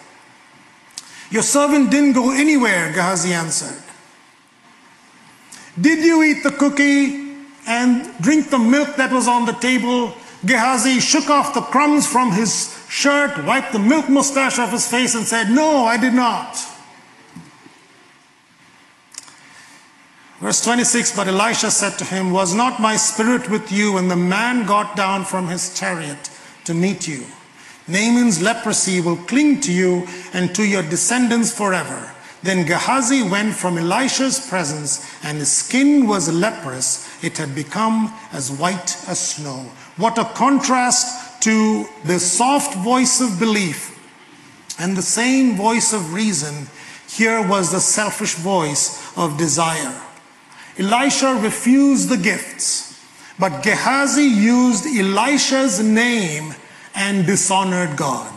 Your 1.32 1.44
servant 1.44 1.92
didn't 1.92 2.14
go 2.14 2.32
anywhere, 2.32 2.92
Gehazi 2.92 3.34
answered. 3.34 3.84
Did 5.80 6.04
you 6.04 6.24
eat 6.24 6.44
the 6.44 6.52
cookie 6.52 7.36
and 7.68 8.12
drink 8.22 8.50
the 8.50 8.58
milk 8.58 8.96
that 8.96 9.12
was 9.12 9.28
on 9.28 9.46
the 9.46 9.54
table? 9.54 10.14
Gehazi 10.46 11.00
shook 11.00 11.30
off 11.30 11.54
the 11.54 11.62
crumbs 11.62 12.08
from 12.08 12.32
his 12.32 12.76
shirt, 12.90 13.46
wiped 13.46 13.74
the 13.74 13.80
milk 13.80 14.10
mustache 14.10 14.58
off 14.58 14.72
his 14.72 14.88
face, 14.88 15.14
and 15.14 15.26
said, 15.26 15.50
No, 15.50 15.86
I 15.86 15.98
did 15.98 16.14
not. 16.14 16.58
Verse 20.40 20.64
26 20.64 21.16
But 21.16 21.28
Elisha 21.28 21.70
said 21.70 21.98
to 22.00 22.06
him, 22.06 22.32
Was 22.32 22.56
not 22.56 22.80
my 22.80 22.96
spirit 22.96 23.50
with 23.50 23.72
you 23.72 23.94
when 23.94 24.08
the 24.08 24.16
man 24.16 24.66
got 24.66 24.96
down 24.96 25.26
from 25.26 25.48
his 25.48 25.78
chariot 25.78 26.30
to 26.66 26.74
meet 26.74 27.08
you? 27.08 27.26
Naaman's 27.90 28.42
leprosy 28.42 29.02
will 29.02 29.18
cling 29.18 29.62
to 29.62 29.74
you 29.74 30.08
and 30.34 30.54
to 30.56 30.64
your 30.64 30.84
descendants 30.84 31.52
forever. 31.52 32.12
Then 32.42 32.66
Gehazi 32.66 33.24
went 33.24 33.56
from 33.56 33.78
Elisha's 33.78 34.48
presence, 34.48 35.06
and 35.24 35.40
his 35.40 35.52
skin 35.52 36.08
was 36.08 36.34
leprous. 36.34 37.06
It 37.24 37.38
had 37.38 37.54
become 37.54 38.14
as 38.32 38.52
white 38.52 38.96
as 39.08 39.20
snow. 39.20 39.72
What 39.98 40.18
a 40.18 40.24
contrast 40.24 41.42
to 41.44 41.86
the 42.06 42.20
soft 42.20 42.76
voice 42.76 43.20
of 43.20 43.40
belief 43.40 43.98
and 44.80 44.96
the 44.96 45.02
same 45.02 45.58
voice 45.58 45.92
of 45.92 46.14
reason. 46.14 46.68
Here 47.10 47.46
was 47.46 47.72
the 47.72 47.82
selfish 47.82 48.36
voice 48.36 49.18
of 49.18 49.38
desire. 49.38 50.02
Elisha 50.78 51.36
refused 51.36 52.08
the 52.08 52.18
gifts, 52.18 53.04
but 53.38 53.64
Gehazi 53.64 54.24
used 54.24 54.86
Elisha's 54.86 55.82
name 55.84 56.54
and 57.00 57.26
dishonored 57.26 57.96
God. 57.98 58.34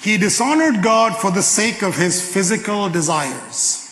he 0.00 0.16
dishonored 0.16 0.82
God 0.82 1.16
for 1.16 1.32
the 1.32 1.42
sake 1.42 1.82
of 1.82 1.96
his 1.96 2.22
physical 2.32 2.88
desires. 2.88 3.84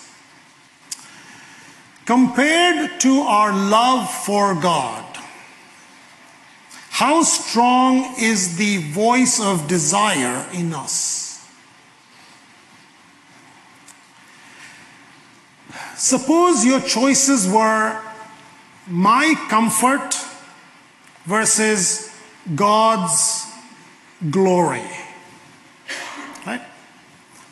Compared 2.04 3.00
to 3.00 3.22
our 3.22 3.52
love 3.52 4.08
for 4.08 4.54
God, 4.54 5.04
how 6.90 7.24
strong 7.24 8.14
is 8.20 8.56
the 8.56 8.76
voice 8.92 9.40
of 9.40 9.66
desire 9.66 10.46
in 10.54 10.72
us? 10.72 11.44
Suppose 15.96 16.64
your 16.64 16.80
choices 16.80 17.48
were 17.48 18.00
my 18.86 19.34
comfort 19.50 20.14
versus 21.24 22.15
God's 22.54 23.46
glory. 24.30 24.84
Right? 26.46 26.62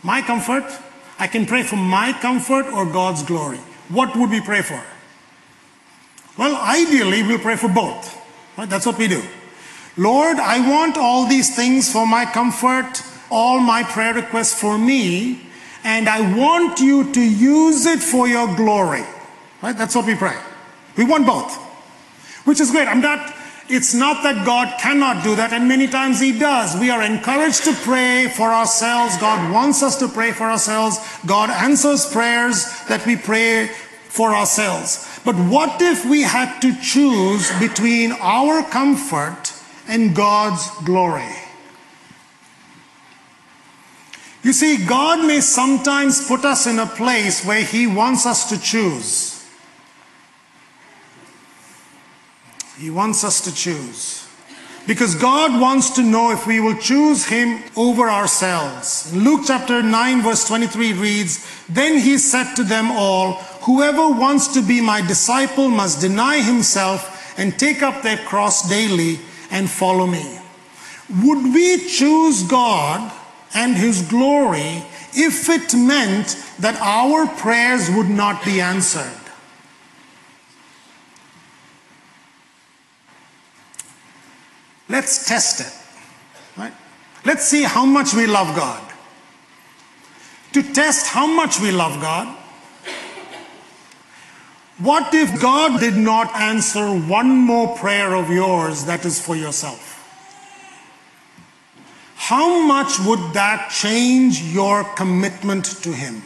My 0.03 0.23
comfort, 0.23 0.65
I 1.19 1.27
can 1.27 1.47
pray 1.47 1.63
for 1.63 1.77
my 1.77 2.13
comfort 2.13 2.67
or 2.67 2.87
God's 2.87 3.23
glory. 3.23 3.59
What 3.89 4.17
would 4.17 4.31
we 4.31 4.41
pray 4.41 4.63
for? 4.63 4.83
Well, 6.37 6.57
ideally, 6.57 7.23
we'll 7.23 7.39
pray 7.39 7.57
for 7.57 7.69
both. 7.69 8.21
Right? 8.57 8.69
That's 8.69 8.87
what 8.87 8.99
we 8.99 9.09
do. 9.09 9.23
Lord, 9.97 10.39
I 10.39 10.69
want 10.69 10.97
all 10.97 11.27
these 11.27 11.55
things 11.55 11.91
for 11.93 12.07
my 12.07 12.25
comfort, 12.25 13.03
all 13.31 13.61
my 13.61 13.85
prayer 13.85 14.15
requests 14.15 14.59
for 14.59 14.77
me, 14.77 15.47
and 15.85 16.09
I 16.09 16.37
want 16.37 16.81
you 16.81 17.13
to 17.13 17.21
use 17.21 17.87
it 17.87 18.01
for 18.01 18.27
your 18.27 18.55
glory. 18.57 19.05
Right? 19.63 19.77
That's 19.77 19.95
what 19.95 20.07
we 20.07 20.15
pray. 20.17 20.37
We 20.97 21.05
want 21.05 21.27
both, 21.27 21.57
which 22.45 22.61
is 22.61 22.71
great. 22.71 22.89
I'm 22.89 23.01
not, 23.01 23.35
it's 23.69 23.95
not 23.95 24.23
that 24.23 24.45
God 24.45 24.79
cannot 24.79 25.25
do 25.25 25.37
that, 25.37 25.53
and 25.53 25.67
many 25.67 25.87
times 25.87 26.21
He 26.21 26.39
does. 26.39 26.79
We 26.79 26.91
are 26.91 27.03
encouraged 27.03 27.65
to 27.65 27.73
pray 27.73 28.29
for 28.29 28.51
ourselves. 28.51 29.17
God 29.19 29.53
wants 29.53 29.83
us 29.83 29.97
to 29.99 30.09
pray 30.09 30.33
for 30.33 30.45
ourselves. 30.45 30.99
God 31.25 31.51
answers 31.51 32.05
prayers 32.11 32.65
that 32.89 33.07
we 33.07 33.17
pray 33.17 33.69
for 34.09 34.35
ourselves. 34.35 35.21
But 35.25 35.37
what 35.37 35.81
if 35.81 36.05
we 36.05 36.23
had 36.23 36.61
to 36.61 36.79
choose 36.81 37.51
between 37.59 38.13
our 38.13 38.63
comfort 38.63 39.53
and 39.89 40.15
God's 40.15 40.69
glory? 40.85 41.35
You 44.43 44.53
see, 44.53 44.85
God 44.85 45.27
may 45.27 45.41
sometimes 45.41 46.29
put 46.29 46.45
us 46.45 46.67
in 46.67 46.79
a 46.79 46.87
place 46.87 47.47
where 47.47 47.65
He 47.65 47.87
wants 47.87 48.27
us 48.27 48.51
to 48.51 48.61
choose. 48.61 49.34
He 52.79 52.91
wants 52.91 53.25
us 53.25 53.41
to 53.43 53.55
choose. 53.55 54.27
Because 54.87 55.15
God 55.15 55.59
wants 55.61 55.91
to 55.91 56.03
know 56.03 56.31
if 56.33 56.47
we 56.47 56.61
will 56.61 56.77
choose 56.77 57.25
Him 57.25 57.63
over 57.75 58.11
ourselves. 58.11 59.15
Luke 59.17 59.43
chapter 59.47 59.83
9, 59.83 60.23
verse 60.23 60.47
23 60.47 60.93
reads 60.93 61.65
Then 61.69 61.99
He 61.99 62.19
said 62.19 62.55
to 62.57 62.65
them 62.65 62.91
all, 62.91 63.35
Whoever 63.63 64.09
wants 64.11 64.49
to 64.55 64.61
be 64.61 64.83
my 64.83 65.01
disciple 65.01 65.69
must 65.69 66.03
deny 66.03 66.43
himself 66.43 67.39
and 67.39 67.59
take 67.59 67.83
up 67.83 68.03
their 68.03 68.19
cross 68.19 68.69
daily 68.69 69.21
and 69.51 69.71
follow 69.71 70.07
me. 70.07 70.39
Would 71.23 71.55
we 71.55 71.89
choose 71.89 72.43
God 72.43 73.13
and 73.55 73.77
His 73.77 74.03
glory 74.03 74.85
if 75.15 75.49
it 75.49 75.75
meant 75.75 76.37
that 76.59 76.79
our 76.81 77.27
prayers 77.27 77.91
would 77.91 78.11
not 78.11 78.45
be 78.45 78.61
answered? 78.61 79.24
Let's 84.95 85.27
test 85.27 85.61
it. 85.61 85.73
Right? 86.57 86.73
Let's 87.25 87.45
see 87.49 87.65
how 87.65 87.85
much 87.85 88.15
we 88.15 88.29
love 88.29 88.55
God. 88.55 88.81
To 90.53 90.63
test 90.63 91.09
how 91.09 91.27
much 91.27 91.59
we 91.59 91.73
love 91.73 92.01
God, 92.01 92.29
what 94.79 95.13
if 95.13 95.41
God 95.41 95.81
did 95.81 95.97
not 95.97 96.33
answer 96.37 96.87
one 96.87 97.29
more 97.29 97.77
prayer 97.77 98.15
of 98.15 98.31
yours 98.31 98.85
that 98.85 99.05
is 99.05 99.21
for 99.21 99.35
yourself? 99.35 99.91
How 102.15 102.65
much 102.65 103.01
would 103.01 103.33
that 103.33 103.71
change 103.71 104.43
your 104.43 104.85
commitment 104.95 105.65
to 105.83 105.93
Him? 105.93 106.23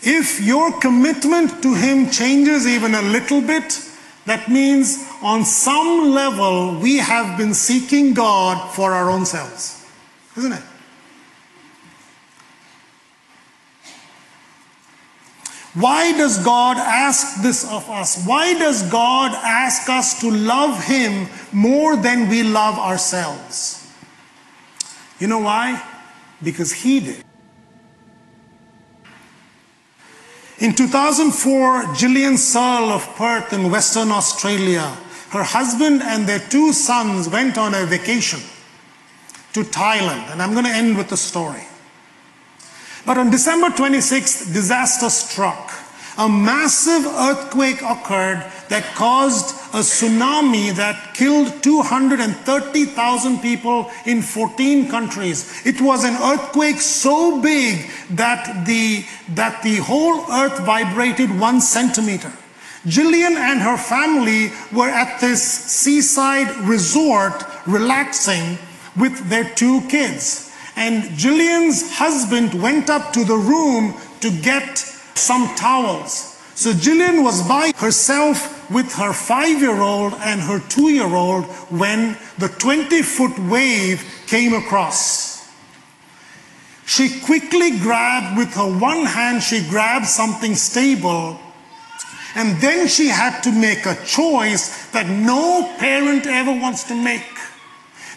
If 0.00 0.40
your 0.40 0.78
commitment 0.78 1.60
to 1.64 1.74
Him 1.74 2.08
changes 2.08 2.68
even 2.68 2.94
a 2.94 3.02
little 3.02 3.40
bit, 3.40 3.84
that 4.26 4.48
means 4.48 5.11
on 5.22 5.44
some 5.44 6.10
level 6.10 6.78
we 6.80 6.98
have 6.98 7.38
been 7.38 7.54
seeking 7.54 8.14
God 8.14 8.74
for 8.74 8.92
our 8.92 9.08
own 9.08 9.24
selves. 9.24 9.86
Isn't 10.36 10.52
it? 10.52 10.62
Why 15.74 16.12
does 16.12 16.42
God 16.44 16.76
ask 16.76 17.42
this 17.42 17.64
of 17.64 17.88
us? 17.88 18.26
Why 18.26 18.52
does 18.52 18.82
God 18.90 19.32
ask 19.32 19.88
us 19.88 20.20
to 20.20 20.30
love 20.30 20.84
Him 20.84 21.28
more 21.50 21.96
than 21.96 22.28
we 22.28 22.42
love 22.42 22.78
ourselves? 22.78 23.90
You 25.18 25.28
know 25.28 25.38
why? 25.38 25.82
Because 26.42 26.72
He 26.72 27.00
did. 27.00 27.24
In 30.58 30.74
2004, 30.74 31.82
Jillian 31.94 32.36
Searle 32.36 32.90
of 32.90 33.02
Perth 33.16 33.52
in 33.52 33.70
Western 33.70 34.10
Australia, 34.10 34.96
her 35.32 35.42
husband 35.42 36.02
and 36.02 36.26
their 36.26 36.38
two 36.38 36.72
sons 36.72 37.28
went 37.28 37.56
on 37.56 37.74
a 37.74 37.86
vacation 37.86 38.40
to 39.54 39.62
Thailand. 39.62 40.30
And 40.30 40.42
I'm 40.42 40.52
going 40.52 40.66
to 40.66 40.70
end 40.70 40.96
with 40.98 41.08
the 41.08 41.16
story. 41.16 41.64
But 43.06 43.16
on 43.16 43.30
December 43.30 43.68
26th, 43.68 44.52
disaster 44.52 45.08
struck. 45.08 45.72
A 46.18 46.28
massive 46.28 47.06
earthquake 47.06 47.80
occurred 47.80 48.44
that 48.68 48.84
caused 48.94 49.56
a 49.74 49.80
tsunami 49.80 50.74
that 50.76 51.14
killed 51.14 51.62
230,000 51.62 53.38
people 53.38 53.90
in 54.04 54.20
14 54.20 54.90
countries. 54.90 55.66
It 55.66 55.80
was 55.80 56.04
an 56.04 56.14
earthquake 56.14 56.80
so 56.80 57.40
big 57.40 57.90
that 58.10 58.66
the, 58.66 59.06
that 59.30 59.62
the 59.62 59.76
whole 59.76 60.30
earth 60.30 60.58
vibrated 60.60 61.40
one 61.40 61.62
centimeter. 61.62 62.32
Jillian 62.86 63.36
and 63.36 63.60
her 63.60 63.76
family 63.76 64.50
were 64.72 64.88
at 64.88 65.20
this 65.20 65.42
seaside 65.42 66.54
resort 66.66 67.44
relaxing 67.66 68.58
with 68.96 69.28
their 69.28 69.44
two 69.44 69.80
kids. 69.88 70.52
And 70.74 71.04
Jillian's 71.16 71.92
husband 71.96 72.60
went 72.60 72.90
up 72.90 73.12
to 73.12 73.24
the 73.24 73.36
room 73.36 73.94
to 74.20 74.30
get 74.42 74.78
some 74.78 75.54
towels. 75.54 76.32
So 76.54 76.72
Jillian 76.72 77.22
was 77.22 77.46
by 77.46 77.72
herself 77.76 78.70
with 78.70 78.94
her 78.94 79.12
five 79.12 79.60
year 79.60 79.80
old 79.80 80.14
and 80.14 80.40
her 80.40 80.60
two 80.68 80.90
year 80.90 81.14
old 81.14 81.44
when 81.70 82.16
the 82.38 82.48
20 82.48 83.02
foot 83.02 83.38
wave 83.38 84.04
came 84.26 84.54
across. 84.54 85.32
She 86.84 87.20
quickly 87.20 87.78
grabbed, 87.78 88.36
with 88.36 88.54
her 88.54 88.78
one 88.78 89.06
hand, 89.06 89.42
she 89.42 89.66
grabbed 89.68 90.06
something 90.06 90.54
stable. 90.54 91.38
And 92.34 92.60
then 92.60 92.88
she 92.88 93.08
had 93.08 93.42
to 93.42 93.52
make 93.52 93.84
a 93.84 93.94
choice 94.04 94.90
that 94.92 95.06
no 95.08 95.70
parent 95.78 96.26
ever 96.26 96.52
wants 96.52 96.84
to 96.84 96.94
make 96.94 97.26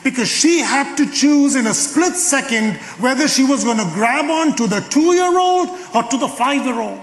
because 0.04 0.30
she 0.30 0.60
had 0.60 0.96
to 0.98 1.12
choose 1.12 1.56
in 1.56 1.66
a 1.66 1.74
split 1.74 2.14
second 2.14 2.76
whether 3.02 3.28
she 3.28 3.44
was 3.44 3.64
going 3.64 3.78
to 3.78 3.92
grab 3.96 4.30
on 4.30 4.56
to 4.56 4.68
the 4.68 4.80
two 4.92 5.16
year 5.16 5.38
old 5.38 5.68
or 5.96 6.04
to 6.04 6.18
the 6.18 6.28
five 6.28 6.64
year 6.64 6.80
old. 6.80 7.02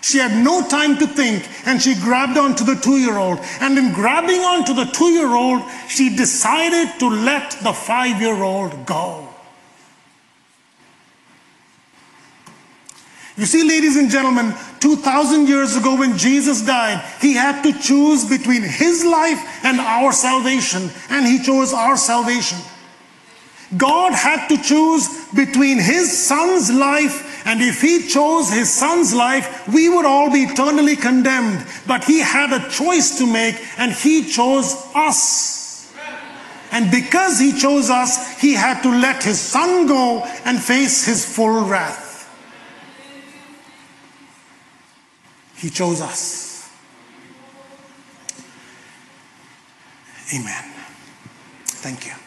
She 0.00 0.18
had 0.18 0.44
no 0.44 0.66
time 0.66 0.96
to 0.98 1.06
think 1.06 1.48
and 1.66 1.82
she 1.82 1.94
grabbed 1.94 2.38
on 2.38 2.54
to 2.56 2.64
the 2.64 2.74
two 2.76 2.98
year 2.98 3.18
old. 3.18 3.38
And 3.60 3.76
in 3.76 3.92
grabbing 3.92 4.40
on 4.40 4.64
to 4.66 4.74
the 4.74 4.84
two 4.86 5.10
year 5.10 5.28
old, 5.34 5.62
she 5.88 6.14
decided 6.14 6.98
to 7.00 7.08
let 7.08 7.50
the 7.62 7.72
five 7.72 8.20
year 8.20 8.42
old 8.42 8.86
go. 8.86 9.28
You 13.36 13.46
see, 13.46 13.66
ladies 13.66 13.96
and 13.96 14.10
gentlemen, 14.10 14.54
2,000 14.82 15.46
years 15.46 15.76
ago 15.76 15.96
when 15.96 16.18
Jesus 16.18 16.60
died, 16.66 17.00
he 17.20 17.34
had 17.34 17.62
to 17.62 17.72
choose 17.80 18.28
between 18.28 18.62
his 18.62 19.04
life 19.04 19.38
and 19.62 19.78
our 19.78 20.12
salvation, 20.12 20.90
and 21.08 21.24
he 21.24 21.40
chose 21.40 21.72
our 21.72 21.96
salvation. 21.96 22.58
God 23.76 24.12
had 24.12 24.48
to 24.48 24.60
choose 24.60 25.08
between 25.30 25.78
his 25.78 26.26
son's 26.26 26.68
life, 26.70 27.46
and 27.46 27.62
if 27.62 27.80
he 27.80 28.08
chose 28.08 28.50
his 28.50 28.70
son's 28.70 29.14
life, 29.14 29.68
we 29.72 29.88
would 29.88 30.04
all 30.04 30.32
be 30.32 30.42
eternally 30.42 30.96
condemned. 30.96 31.64
But 31.86 32.02
he 32.02 32.18
had 32.18 32.52
a 32.52 32.68
choice 32.68 33.18
to 33.18 33.26
make, 33.26 33.54
and 33.78 33.92
he 33.92 34.28
chose 34.28 34.74
us. 34.96 35.92
And 36.72 36.90
because 36.90 37.38
he 37.38 37.52
chose 37.52 37.88
us, 37.88 38.40
he 38.40 38.54
had 38.54 38.82
to 38.82 38.90
let 38.90 39.22
his 39.22 39.38
son 39.38 39.86
go 39.86 40.24
and 40.44 40.60
face 40.60 41.06
his 41.06 41.24
full 41.24 41.68
wrath. 41.68 42.11
He 45.62 45.70
chose 45.70 46.00
us. 46.00 46.68
Amen. 50.34 50.64
Thank 51.66 52.06
you. 52.06 52.21